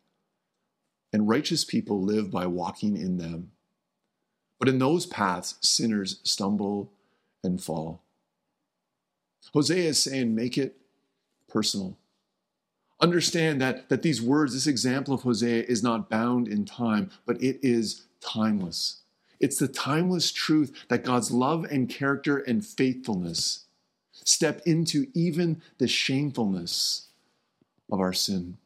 and 1.11 1.27
righteous 1.27 1.63
people 1.63 2.01
live 2.01 2.31
by 2.31 2.45
walking 2.47 2.97
in 2.97 3.17
them. 3.17 3.51
But 4.59 4.69
in 4.69 4.79
those 4.79 5.05
paths, 5.05 5.55
sinners 5.61 6.19
stumble 6.23 6.91
and 7.43 7.61
fall. 7.61 8.01
Hosea 9.53 9.89
is 9.89 10.03
saying, 10.03 10.35
make 10.35 10.57
it 10.57 10.77
personal. 11.47 11.97
Understand 13.01 13.61
that, 13.61 13.89
that 13.89 14.01
these 14.01 14.21
words, 14.21 14.53
this 14.53 14.67
example 14.67 15.13
of 15.13 15.21
Hosea, 15.21 15.63
is 15.63 15.81
not 15.81 16.09
bound 16.09 16.47
in 16.47 16.65
time, 16.65 17.09
but 17.25 17.41
it 17.41 17.59
is 17.61 18.05
timeless. 18.19 19.01
It's 19.39 19.57
the 19.57 19.67
timeless 19.67 20.31
truth 20.31 20.73
that 20.89 21.03
God's 21.03 21.31
love 21.31 21.65
and 21.65 21.89
character 21.89 22.37
and 22.37 22.65
faithfulness 22.65 23.65
step 24.11 24.61
into 24.65 25.07
even 25.13 25.61
the 25.77 25.87
shamefulness 25.87 27.07
of 27.91 27.99
our 27.99 28.13
sin. 28.13 28.57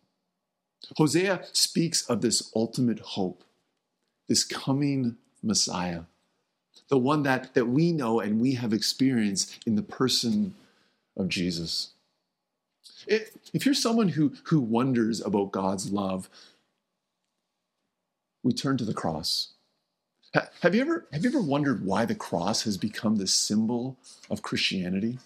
Hosea 0.98 1.46
speaks 1.53 2.06
of 2.10 2.22
this 2.22 2.51
ultimate 2.56 3.00
hope, 3.00 3.44
this 4.27 4.44
coming 4.44 5.18
Messiah, 5.42 6.01
the 6.89 6.98
one 6.98 7.24
that, 7.24 7.53
that 7.53 7.68
we 7.68 7.92
know 7.92 8.20
and 8.20 8.42
we 8.42 8.53
have 8.53 8.74
experienced 8.74 9.60
in 9.65 9.75
the 9.75 9.84
person 9.84 10.56
of 11.15 11.30
Jesus. 11.30 11.92
If, 13.08 13.65
you're 13.65 13.74
someone 13.74 14.10
who, 14.10 14.34
who 14.46 14.60
wonders 14.60 15.22
about 15.22 15.51
God's 15.51 15.92
love, 15.92 16.30
we 18.44 18.53
turn 18.53 18.77
to 18.77 18.86
the 18.86 18.94
cross. 18.94 19.53
Have 20.34 20.74
you 20.74 20.82
ever 20.82 21.06
have 21.13 21.24
you 21.24 21.30
ever 21.30 21.42
wondered 21.42 21.86
why 21.86 22.06
the 22.06 22.16
cross 22.16 22.63
has 22.63 22.78
become 22.78 23.18
the 23.18 23.28
symbol 23.28 23.98
of 24.32 24.42
Christianity? 24.42 25.20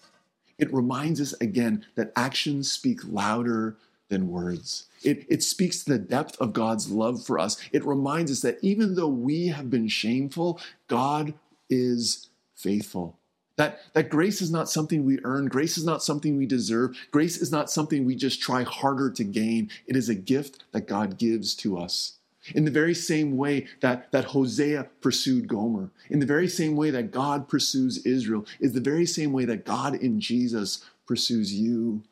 It 0.58 0.74
reminds 0.74 1.22
us 1.22 1.34
again 1.40 1.86
that 1.96 2.12
actions 2.16 2.72
speak 2.72 3.00
louder 3.06 3.78
than 4.10 4.30
words. 4.30 4.86
It, 5.04 5.26
it 5.30 5.44
speaks 5.44 5.84
to 5.84 5.94
the 5.94 6.00
depth 6.00 6.40
of 6.42 6.54
God's 6.54 6.90
love 6.90 7.26
for 7.26 7.40
us. 7.40 7.58
It 7.72 7.86
reminds 7.86 8.32
us 8.32 8.42
that 8.42 8.58
even 8.62 8.96
though 8.96 9.08
we 9.08 9.48
have 9.48 9.70
been 9.70 9.88
shameful, 9.88 10.60
God 10.88 11.34
is 11.70 12.30
faithful. 12.56 13.18
That, 13.58 13.80
that 13.94 14.10
grace 14.10 14.42
is 14.42 14.52
not 14.52 14.70
something 14.70 15.04
we 15.04 15.20
earn. 15.24 15.48
Grace 15.48 15.78
is 15.78 15.86
not 15.86 16.04
something 16.04 16.38
we 16.38 16.46
deserve. 16.46 16.96
Grace 17.12 17.38
is 17.38 17.52
not 17.52 17.70
something 17.70 18.06
we 18.06 18.16
just 18.16 18.42
try 18.42 18.64
harder 18.64 19.10
to 19.12 19.24
gain. 19.24 19.70
It 19.88 19.96
is 19.96 20.10
a 20.10 20.16
gift 20.16 20.64
that 20.72 20.88
God 20.88 21.18
gives 21.18 21.54
to 21.56 21.78
us. 21.78 22.18
In 22.56 22.66
the 22.66 22.72
very 22.72 22.94
same 22.94 23.38
way 23.38 23.68
that, 23.82 24.12
that 24.12 24.25
Hosea 24.25 24.88
pursued 25.01 25.48
Gomer, 25.48 25.92
in 26.10 26.20
the 26.20 26.25
very 26.25 26.48
same 26.48 26.75
way 26.75 26.89
that 26.92 27.12
God 27.12 27.48
pursues 27.48 28.06
Israel, 28.06 28.46
is 28.60 28.74
the 28.74 28.80
very 28.82 29.06
same 29.06 29.34
way 29.34 29.46
that 29.46 29.66
God 29.66 29.96
in 29.96 30.20
Jesus 30.20 30.84
pursues 31.06 31.54
you 31.54 32.04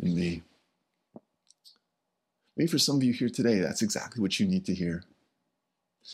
and 0.00 0.14
me. 0.14 0.42
Maybe 2.56 2.68
for 2.68 2.78
some 2.78 2.96
of 2.96 3.02
you 3.02 3.12
here 3.12 3.30
today, 3.30 3.60
that's 3.60 3.82
exactly 3.82 4.20
what 4.20 4.38
you 4.38 4.46
need 4.46 4.64
to 4.66 4.74
hear. 4.74 5.04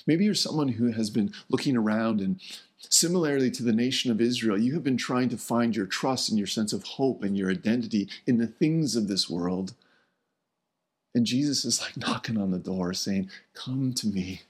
Maybe 0.06 0.24
you're 0.24 0.34
someone 0.34 0.68
who 0.68 0.92
has 0.92 1.10
been 1.10 1.32
looking 1.48 1.76
around 1.76 2.20
and 2.20 2.40
similarly 2.78 3.50
to 3.50 3.62
the 3.62 3.72
nation 3.72 4.10
of 4.10 4.20
Israel, 4.20 4.58
you 4.58 4.74
have 4.74 4.84
been 4.84 4.96
trying 4.96 5.28
to 5.30 5.36
find 5.36 5.74
your 5.74 5.86
trust 5.86 6.28
and 6.28 6.38
your 6.38 6.46
sense 6.46 6.72
of 6.72 6.84
hope 6.84 7.22
and 7.22 7.36
your 7.36 7.50
identity 7.50 8.08
in 8.26 8.38
the 8.38 8.46
things 8.46 8.94
of 8.94 9.08
this 9.08 9.28
world 9.28 9.74
and 11.18 11.26
Jesus 11.26 11.64
is 11.64 11.80
like 11.80 11.96
knocking 11.96 12.38
on 12.38 12.52
the 12.52 12.60
door 12.60 12.94
saying, 12.94 13.28
Come 13.52 13.92
to 13.94 14.06
me. 14.06 14.42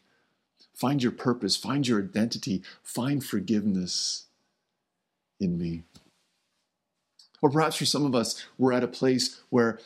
Find 0.74 1.02
your 1.02 1.12
purpose, 1.12 1.56
find 1.56 1.88
your 1.88 2.00
identity, 2.00 2.62
find 2.84 3.24
forgiveness 3.24 4.26
in 5.40 5.58
me. 5.58 5.82
Or 7.40 7.50
perhaps 7.50 7.76
for 7.76 7.86
some 7.86 8.04
of 8.04 8.14
us, 8.14 8.44
we're 8.58 8.74
at 8.74 8.84
a 8.84 8.88
place 8.88 9.40
where 9.48 9.80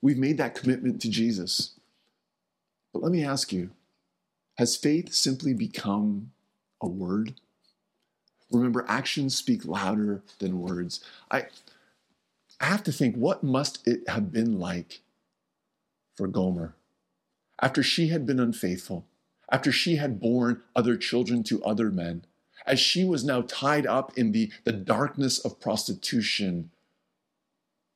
we've 0.00 0.18
made 0.18 0.38
that 0.38 0.54
commitment 0.54 1.00
to 1.02 1.10
Jesus. 1.10 1.72
But 2.92 3.02
let 3.02 3.12
me 3.12 3.22
ask 3.22 3.52
you 3.52 3.70
has 4.56 4.76
faith 4.76 5.12
simply 5.12 5.52
become 5.52 6.30
a 6.80 6.88
word? 6.88 7.34
Remember, 8.50 8.84
actions 8.88 9.36
speak 9.36 9.66
louder 9.66 10.22
than 10.38 10.60
words. 10.60 11.00
I, 11.30 11.46
I 12.60 12.66
have 12.66 12.82
to 12.84 12.92
think, 12.92 13.14
what 13.14 13.42
must 13.42 13.86
it 13.86 14.08
have 14.08 14.32
been 14.32 14.58
like 14.58 15.00
for 16.16 16.26
Gomer. 16.26 16.74
After 17.60 17.82
she 17.82 18.08
had 18.08 18.26
been 18.26 18.40
unfaithful, 18.40 19.06
after 19.50 19.70
she 19.70 19.96
had 19.96 20.20
borne 20.20 20.62
other 20.74 20.96
children 20.96 21.42
to 21.44 21.62
other 21.64 21.90
men, 21.90 22.24
as 22.66 22.80
she 22.80 23.04
was 23.04 23.24
now 23.24 23.42
tied 23.42 23.86
up 23.86 24.16
in 24.16 24.32
the, 24.32 24.50
the 24.64 24.72
darkness 24.72 25.38
of 25.38 25.60
prostitution, 25.60 26.70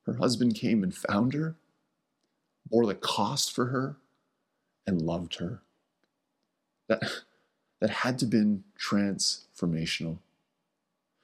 her 0.05 0.13
husband 0.15 0.55
came 0.55 0.83
and 0.83 0.95
found 0.95 1.33
her 1.33 1.55
bore 2.69 2.85
the 2.85 2.95
cost 2.95 3.53
for 3.53 3.67
her, 3.67 3.97
and 4.85 5.01
loved 5.01 5.35
her. 5.35 5.61
That, 6.87 7.03
that 7.79 7.89
had 7.89 8.19
to 8.19 8.25
been 8.25 8.63
transformational. 8.79 10.19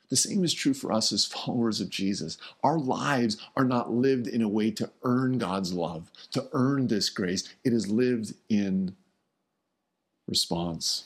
The 0.09 0.15
same 0.15 0.43
is 0.43 0.53
true 0.53 0.73
for 0.73 0.91
us 0.91 1.11
as 1.11 1.25
followers 1.25 1.81
of 1.81 1.89
Jesus. 1.89 2.37
Our 2.63 2.77
lives 2.77 3.37
are 3.55 3.65
not 3.65 3.91
lived 3.91 4.27
in 4.27 4.41
a 4.41 4.49
way 4.49 4.71
to 4.71 4.91
earn 5.03 5.37
God's 5.37 5.73
love, 5.73 6.11
to 6.31 6.47
earn 6.53 6.87
this 6.87 7.09
grace. 7.09 7.47
It 7.63 7.73
is 7.73 7.89
lived 7.89 8.33
in 8.49 8.95
response. 10.27 11.05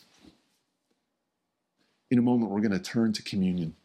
In 2.12 2.18
a 2.18 2.24
moment, 2.24 2.52
we're 2.52 2.62
going 2.62 2.72
to 2.72 2.80
turn 2.80 3.14
to 3.14 3.24
communion. 3.24 3.76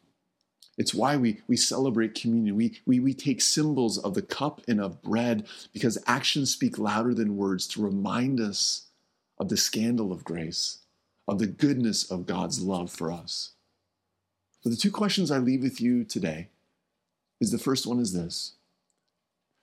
It's 0.77 0.95
why 0.95 1.17
we, 1.17 1.41
we 1.47 1.57
celebrate 1.57 2.15
communion. 2.15 2.57
We, 2.57 2.81
we, 2.85 2.99
we 2.99 3.15
take 3.15 3.41
symbols 3.41 3.99
of 3.99 4.15
the 4.15 4.23
cup 4.23 4.61
and 4.67 4.81
of 4.81 5.03
bread 5.03 5.47
because 5.73 5.99
actions 6.07 6.51
speak 6.51 6.79
louder 6.79 7.15
than 7.15 7.37
words 7.37 7.67
to 7.69 7.83
remind 7.83 8.41
us 8.41 8.89
of 9.39 9.49
the 9.49 9.57
scandal 9.57 10.11
of 10.11 10.25
grace, 10.25 10.79
of 11.29 11.39
the 11.39 11.47
goodness 11.47 12.11
of 12.11 12.27
God's 12.27 12.61
love 12.61 12.91
for 12.91 13.13
us. 13.13 13.53
So 14.65 14.71
the 14.71 14.77
two 14.77 14.91
questions 14.91 15.31
I 15.31 15.37
leave 15.37 15.63
with 15.63 15.79
you 15.79 16.05
today 16.05 16.49
is 17.39 17.53
the 17.53 17.59
first 17.59 17.87
one 17.87 18.01
is 18.01 18.15
this. 18.15 18.55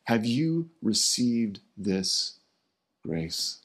Have 0.04 0.26
you 0.26 0.70
received 0.84 1.60
this 1.76 2.38
grace? 3.04 3.62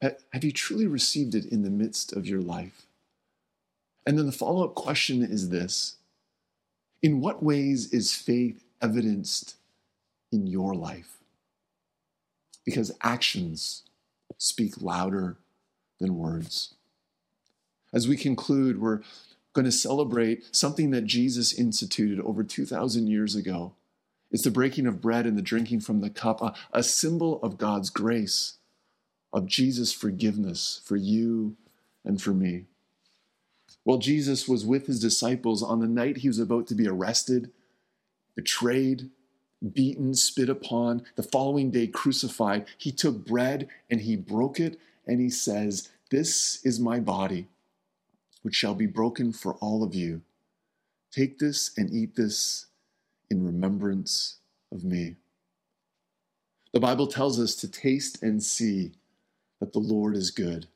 Have 0.00 0.42
you 0.42 0.52
truly 0.52 0.86
received 0.86 1.34
it 1.34 1.44
in 1.44 1.62
the 1.62 1.70
midst 1.70 2.14
of 2.14 2.26
your 2.26 2.40
life? 2.40 2.86
And 4.06 4.18
then 4.18 4.24
the 4.24 4.32
follow 4.32 4.64
up 4.64 4.74
question 4.74 5.22
is 5.22 5.50
this 5.50 5.96
In 7.02 7.20
what 7.20 7.42
ways 7.42 7.92
is 7.92 8.14
faith 8.14 8.64
evidenced 8.80 9.56
in 10.32 10.46
your 10.46 10.74
life? 10.74 11.18
Because 12.64 12.90
actions 13.02 13.82
speak 14.38 14.80
louder 14.80 15.36
than 16.00 16.16
words. 16.16 16.72
As 17.92 18.08
we 18.08 18.16
conclude, 18.16 18.80
we're 18.80 19.02
going 19.56 19.64
to 19.64 19.72
celebrate 19.72 20.54
something 20.54 20.90
that 20.90 21.06
Jesus 21.06 21.52
instituted 21.52 22.20
over 22.20 22.44
2,000 22.44 23.06
years 23.06 23.34
ago. 23.34 23.72
It's 24.30 24.44
the 24.44 24.50
breaking 24.50 24.86
of 24.86 25.00
bread 25.00 25.26
and 25.26 25.36
the 25.36 25.42
drinking 25.42 25.80
from 25.80 26.02
the 26.02 26.10
cup, 26.10 26.42
a, 26.42 26.54
a 26.72 26.82
symbol 26.82 27.42
of 27.42 27.56
God's 27.56 27.88
grace, 27.88 28.58
of 29.32 29.46
Jesus' 29.46 29.92
forgiveness 29.92 30.82
for 30.84 30.96
you 30.96 31.56
and 32.04 32.20
for 32.20 32.30
me. 32.30 32.66
While 33.82 33.98
Jesus 33.98 34.46
was 34.46 34.66
with 34.66 34.86
his 34.86 35.00
disciples 35.00 35.62
on 35.62 35.80
the 35.80 35.86
night 35.86 36.18
he 36.18 36.28
was 36.28 36.38
about 36.38 36.66
to 36.68 36.74
be 36.74 36.86
arrested, 36.86 37.50
betrayed, 38.34 39.08
beaten, 39.72 40.14
spit 40.14 40.50
upon, 40.50 41.02
the 41.14 41.22
following 41.22 41.70
day 41.70 41.86
crucified, 41.86 42.66
he 42.76 42.92
took 42.92 43.24
bread 43.24 43.68
and 43.88 44.02
he 44.02 44.16
broke 44.16 44.60
it 44.60 44.78
and 45.06 45.18
he 45.18 45.30
says, 45.30 45.88
This 46.10 46.62
is 46.62 46.78
my 46.78 47.00
body 47.00 47.48
which 48.42 48.54
shall 48.54 48.74
be 48.74 48.86
broken 48.86 49.32
for 49.32 49.54
all 49.54 49.82
of 49.82 49.94
you. 49.94 50.22
Take 51.10 51.38
this 51.38 51.70
and 51.76 51.92
eat 51.92 52.16
this 52.16 52.66
in 53.30 53.44
remembrance 53.44 54.36
of 54.72 54.84
me. 54.84 55.16
The 56.72 56.80
Bible 56.80 57.06
tells 57.06 57.40
us 57.40 57.54
to 57.56 57.68
taste 57.68 58.22
and 58.22 58.42
see 58.42 58.92
that 59.60 59.72
the 59.72 59.78
Lord 59.78 60.14
is 60.14 60.30
good. 60.30 60.66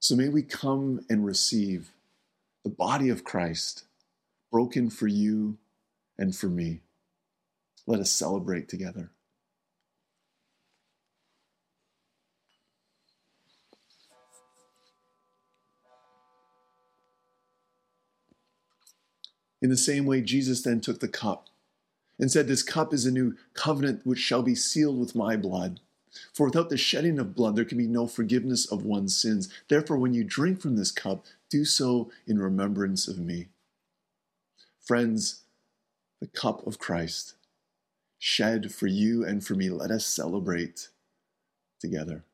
So 0.00 0.14
may 0.14 0.28
we 0.28 0.42
come 0.42 1.00
and 1.08 1.24
receive 1.24 1.90
the 2.62 2.70
body 2.70 3.08
of 3.08 3.24
Christ, 3.24 3.84
broken 4.52 4.90
for 4.90 5.06
you 5.06 5.56
and 6.18 6.36
for 6.36 6.48
me. 6.48 6.80
Let 7.86 8.00
us 8.00 8.10
celebrate 8.10 8.68
together. 8.68 9.10
In 19.60 19.70
the 19.70 19.76
same 19.76 20.06
way, 20.06 20.20
Jesus 20.20 20.62
then 20.62 20.80
took 20.80 21.00
the 21.00 21.08
cup 21.08 21.48
and 22.18 22.30
said, 22.30 22.46
This 22.46 22.62
cup 22.62 22.92
is 22.92 23.06
a 23.06 23.10
new 23.10 23.36
covenant 23.54 24.04
which 24.04 24.18
shall 24.18 24.42
be 24.42 24.54
sealed 24.54 24.98
with 24.98 25.14
my 25.14 25.36
blood. 25.36 25.80
For 26.32 26.46
without 26.46 26.70
the 26.70 26.76
shedding 26.76 27.18
of 27.18 27.34
blood, 27.34 27.56
there 27.56 27.64
can 27.64 27.78
be 27.78 27.86
no 27.86 28.06
forgiveness 28.06 28.66
of 28.66 28.84
one's 28.84 29.16
sins. 29.16 29.48
Therefore, 29.68 29.98
when 29.98 30.14
you 30.14 30.24
drink 30.24 30.60
from 30.60 30.76
this 30.76 30.90
cup, 30.90 31.26
do 31.50 31.64
so 31.64 32.10
in 32.26 32.38
remembrance 32.38 33.08
of 33.08 33.18
me. 33.18 33.48
Friends, 34.80 35.42
the 36.20 36.26
cup 36.26 36.66
of 36.66 36.78
Christ, 36.78 37.34
shed 38.18 38.72
for 38.72 38.86
you 38.86 39.24
and 39.24 39.44
for 39.44 39.54
me, 39.54 39.70
let 39.70 39.90
us 39.90 40.06
celebrate 40.06 40.88
together. 41.78 42.24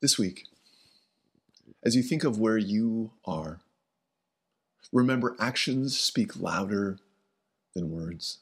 This 0.00 0.18
week, 0.18 0.46
as 1.82 1.94
you 1.94 2.02
think 2.02 2.24
of 2.24 2.38
where 2.38 2.58
you 2.58 3.12
are, 3.24 3.60
remember 4.92 5.36
actions 5.38 5.98
speak 5.98 6.40
louder 6.40 6.98
than 7.74 7.90
words. 7.90 8.38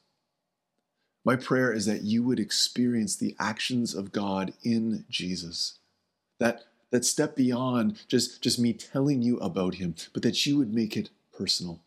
My 1.24 1.36
prayer 1.36 1.72
is 1.72 1.84
that 1.86 2.02
you 2.02 2.22
would 2.22 2.40
experience 2.40 3.16
the 3.16 3.36
actions 3.38 3.94
of 3.94 4.12
God 4.12 4.54
in 4.62 5.04
Jesus. 5.10 5.78
That, 6.38 6.62
that 6.90 7.04
step 7.04 7.36
beyond 7.36 8.02
just, 8.08 8.40
just 8.40 8.58
me 8.58 8.72
telling 8.72 9.20
you 9.20 9.36
about 9.38 9.74
him, 9.74 9.94
but 10.12 10.22
that 10.22 10.46
you 10.46 10.56
would 10.58 10.72
make 10.72 10.96
it 10.96 11.10
personal. 11.36 11.80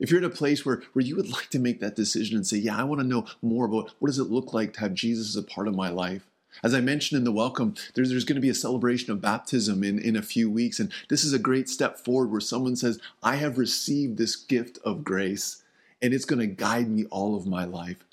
If 0.00 0.10
you're 0.10 0.20
in 0.20 0.24
a 0.24 0.30
place 0.30 0.64
where, 0.64 0.82
where 0.92 1.04
you 1.04 1.16
would 1.16 1.30
like 1.30 1.48
to 1.50 1.58
make 1.58 1.80
that 1.80 1.96
decision 1.96 2.36
and 2.36 2.46
say, 2.46 2.56
Yeah, 2.56 2.76
I 2.76 2.84
want 2.84 3.00
to 3.00 3.06
know 3.06 3.26
more 3.42 3.66
about 3.66 3.92
what 3.98 4.08
does 4.08 4.18
it 4.18 4.30
look 4.30 4.54
like 4.54 4.74
to 4.74 4.80
have 4.80 4.94
Jesus 4.94 5.28
as 5.28 5.36
a 5.36 5.42
part 5.46 5.68
of 5.68 5.74
my 5.74 5.90
life, 5.90 6.26
as 6.62 6.74
I 6.74 6.80
mentioned 6.80 7.18
in 7.18 7.24
the 7.24 7.32
welcome, 7.32 7.74
there's, 7.94 8.10
there's 8.10 8.24
going 8.24 8.36
to 8.36 8.42
be 8.42 8.50
a 8.50 8.54
celebration 8.54 9.12
of 9.12 9.20
baptism 9.20 9.82
in, 9.82 9.98
in 9.98 10.16
a 10.16 10.22
few 10.22 10.50
weeks. 10.50 10.78
And 10.78 10.92
this 11.08 11.24
is 11.24 11.32
a 11.32 11.38
great 11.38 11.68
step 11.68 11.98
forward 11.98 12.30
where 12.30 12.40
someone 12.40 12.76
says, 12.76 13.00
I 13.22 13.36
have 13.36 13.58
received 13.58 14.18
this 14.18 14.36
gift 14.36 14.78
of 14.84 15.04
grace 15.04 15.62
and 16.02 16.12
it's 16.12 16.24
going 16.24 16.40
to 16.40 16.46
guide 16.46 16.90
me 16.90 17.04
all 17.06 17.36
of 17.36 17.46
my 17.46 17.64
life. 17.64 18.04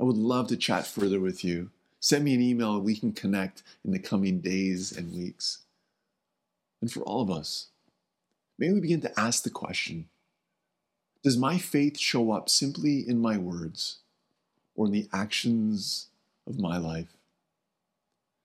I 0.00 0.04
would 0.04 0.16
love 0.16 0.48
to 0.48 0.56
chat 0.56 0.86
further 0.86 1.20
with 1.20 1.44
you. 1.44 1.70
Send 2.00 2.24
me 2.24 2.34
an 2.34 2.40
email 2.40 2.76
and 2.76 2.84
we 2.84 2.96
can 2.96 3.12
connect 3.12 3.62
in 3.84 3.92
the 3.92 3.98
coming 3.98 4.40
days 4.40 4.90
and 4.90 5.12
weeks. 5.12 5.58
And 6.80 6.90
for 6.90 7.00
all 7.00 7.20
of 7.20 7.30
us, 7.30 7.68
may 8.58 8.72
we 8.72 8.80
begin 8.80 9.02
to 9.02 9.20
ask 9.20 9.42
the 9.42 9.50
question 9.50 10.08
Does 11.22 11.36
my 11.36 11.58
faith 11.58 11.98
show 11.98 12.32
up 12.32 12.48
simply 12.48 13.06
in 13.06 13.20
my 13.20 13.36
words 13.36 13.98
or 14.74 14.86
in 14.86 14.92
the 14.92 15.08
actions 15.12 16.06
of 16.46 16.58
my 16.58 16.78
life? 16.78 17.14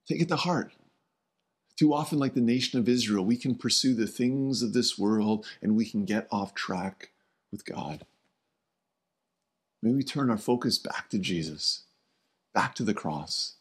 Take 0.07 0.21
it 0.21 0.27
to 0.29 0.35
heart. 0.35 0.73
Too 1.77 1.93
often, 1.93 2.19
like 2.19 2.33
the 2.33 2.41
nation 2.41 2.79
of 2.79 2.87
Israel, 2.87 3.25
we 3.25 3.35
can 3.35 3.55
pursue 3.55 3.93
the 3.93 4.07
things 4.07 4.61
of 4.61 4.73
this 4.73 4.97
world 4.97 5.45
and 5.61 5.75
we 5.75 5.85
can 5.85 6.05
get 6.05 6.27
off 6.31 6.53
track 6.53 7.11
with 7.51 7.65
God. 7.65 8.05
May 9.81 9.91
we 9.91 10.03
turn 10.03 10.29
our 10.29 10.37
focus 10.37 10.77
back 10.77 11.09
to 11.09 11.19
Jesus, 11.19 11.83
back 12.53 12.75
to 12.75 12.83
the 12.83 12.93
cross. 12.93 13.55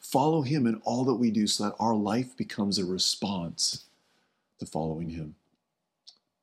Follow 0.00 0.42
Him 0.42 0.66
in 0.66 0.80
all 0.84 1.04
that 1.04 1.14
we 1.14 1.30
do 1.30 1.46
so 1.46 1.64
that 1.64 1.76
our 1.80 1.94
life 1.94 2.36
becomes 2.36 2.78
a 2.78 2.84
response 2.84 3.84
to 4.58 4.66
following 4.66 5.10
Him. 5.10 5.36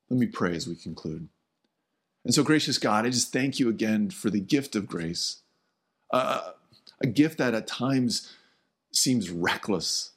Let 0.10 0.20
me 0.20 0.26
pray 0.26 0.56
as 0.56 0.68
we 0.68 0.76
conclude. 0.76 1.30
And 2.26 2.34
so, 2.34 2.44
gracious 2.44 2.78
God, 2.78 3.06
I 3.06 3.10
just 3.10 3.32
thank 3.32 3.60
you 3.60 3.70
again 3.70 4.10
for 4.10 4.30
the 4.30 4.40
gift 4.40 4.76
of 4.76 4.88
grace, 4.88 5.38
uh, 6.12 6.52
a 7.00 7.08
gift 7.08 7.38
that 7.38 7.54
at 7.54 7.68
times 7.68 8.34
seems 8.92 9.30
reckless 9.30 10.12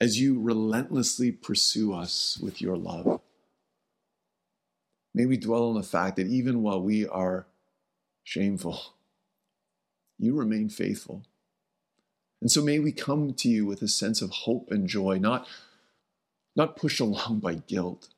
as 0.00 0.20
you 0.20 0.40
relentlessly 0.40 1.30
pursue 1.30 1.92
us 1.94 2.38
with 2.42 2.60
your 2.60 2.76
love. 2.76 3.20
May 5.14 5.26
we 5.26 5.36
dwell 5.36 5.68
on 5.68 5.74
the 5.74 5.82
fact 5.82 6.16
that 6.16 6.26
even 6.26 6.62
while 6.62 6.82
we 6.82 7.06
are 7.06 7.46
shameful, 8.24 8.80
you 10.18 10.34
remain 10.34 10.68
faithful. 10.68 11.24
And 12.40 12.50
so 12.50 12.62
may 12.62 12.78
we 12.78 12.92
come 12.92 13.34
to 13.34 13.48
you 13.48 13.66
with 13.66 13.82
a 13.82 13.88
sense 13.88 14.20
of 14.20 14.30
hope 14.30 14.70
and 14.70 14.88
joy, 14.88 15.18
not, 15.18 15.46
not 16.56 16.76
pushed 16.76 17.00
along 17.00 17.40
by 17.40 17.54
guilt, 17.54 18.08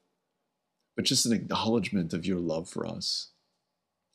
but 0.97 1.05
just 1.05 1.27
an 1.27 1.33
acknowledgement 1.33 2.15
of 2.15 2.25
your 2.25 2.39
love 2.39 2.69
for 2.69 2.87
us. 2.87 3.29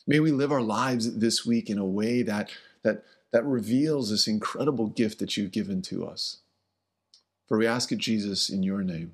May 0.08 0.20
we 0.20 0.32
live 0.32 0.52
our 0.52 0.62
lives 0.62 1.20
this 1.20 1.46
week 1.46 1.70
in 1.70 1.78
a 1.78 1.86
way 1.86 2.24
that, 2.24 2.50
that 2.84 3.04
that 3.32 3.46
reveals 3.46 4.10
this 4.10 4.28
incredible 4.28 4.88
gift 4.88 5.20
that 5.20 5.38
you've 5.38 5.52
given 5.52 5.82
to 5.84 6.06
us. 6.06 6.38
For 7.48 7.58
we 7.58 7.68
ask 7.68 7.92
it, 7.92 7.98
Jesus, 7.98 8.50
in 8.50 8.64
your 8.64 8.82
name. 8.82 9.14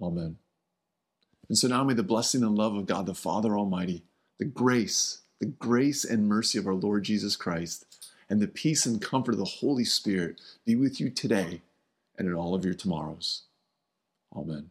Amen. 0.00 0.36
And 1.48 1.56
so 1.56 1.68
now 1.68 1.84
may 1.84 1.94
the 1.94 2.02
blessing 2.02 2.42
and 2.42 2.56
love 2.56 2.74
of 2.74 2.86
God 2.86 3.06
the 3.06 3.14
Father 3.14 3.56
Almighty, 3.56 4.02
the 4.38 4.44
grace, 4.44 5.20
the 5.40 5.46
grace 5.46 6.04
and 6.04 6.28
mercy 6.28 6.58
of 6.58 6.66
our 6.66 6.74
Lord 6.74 7.04
Jesus 7.04 7.36
Christ, 7.36 7.84
and 8.28 8.40
the 8.40 8.48
peace 8.48 8.86
and 8.86 9.00
comfort 9.00 9.32
of 9.32 9.38
the 9.38 9.44
Holy 9.44 9.84
Spirit 9.84 10.40
be 10.64 10.74
with 10.74 11.00
you 11.00 11.10
today 11.10 11.62
and 12.18 12.26
in 12.26 12.34
all 12.34 12.54
of 12.54 12.64
your 12.64 12.74
tomorrows. 12.74 13.42
Amen. 14.34 14.70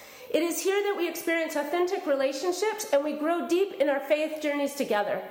It 0.33 0.43
is 0.43 0.63
here 0.63 0.81
that 0.81 0.95
we 0.97 1.09
experience 1.09 1.57
authentic 1.57 2.05
relationships 2.05 2.87
and 2.93 3.03
we 3.03 3.13
grow 3.13 3.49
deep 3.49 3.73
in 3.81 3.89
our 3.89 3.99
faith 3.99 4.41
journeys 4.41 4.75
together. 4.75 5.21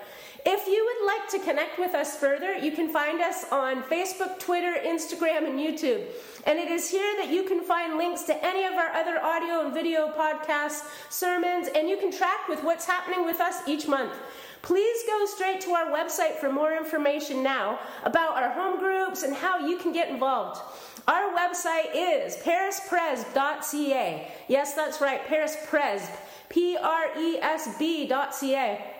If 0.47 0.67
you 0.67 0.85
would 0.85 1.07
like 1.07 1.29
to 1.31 1.39
connect 1.39 1.79
with 1.79 1.95
us 1.95 2.17
further, 2.17 2.55
you 2.55 2.73
can 2.73 2.89
find 2.91 3.21
us 3.21 3.45
on 3.53 3.83
Facebook, 3.83 4.39
Twitter, 4.39 4.75
Instagram, 4.85 5.47
and 5.47 5.59
YouTube. 5.59 6.05
And 6.47 6.59
it 6.59 6.71
is 6.71 6.91
here 6.91 7.15
that 7.19 7.31
you 7.31 7.43
can 7.45 7.63
find 7.63 7.99
links 7.99 8.23
to 8.25 8.45
any 8.45 8.65
of 8.65 8.73
our 8.75 8.91
other 8.91 9.23
audio 9.23 9.67
and 9.67 9.75
video 9.75 10.09
podcasts, 10.13 10.89
sermons, 11.11 11.69
and 11.75 11.89
you 11.89 11.99
can 11.99 12.11
track 12.11 12.49
with 12.49 12.65
what's 12.65 12.87
happening 12.87 13.27
with 13.27 13.41
us 13.41 13.69
each 13.69 13.87
month. 13.87 14.15
Please 14.63 15.03
go 15.07 15.27
straight 15.27 15.61
to 15.63 15.73
our 15.73 15.87
website 15.87 16.37
for 16.37 16.51
more 16.53 16.75
information 16.77 17.43
now 17.43 17.79
about 18.05 18.37
our 18.37 18.51
home 18.51 18.79
groups 18.79 19.23
and 19.23 19.35
how 19.35 19.67
you 19.67 19.79
can 19.79 19.93
get 19.93 20.09
involved. 20.09 20.61
Our 21.09 21.35
website 21.35 21.95
is 21.95 22.37
parispresb.ca. 22.37 24.33
Yes, 24.49 24.75
that's 24.75 25.01
right, 25.01 25.27
parispresb. 25.27 26.11
P 26.49 26.77
R 26.77 27.19
E 27.19 27.39
S 27.39 27.77
B.ca. 27.79 29.00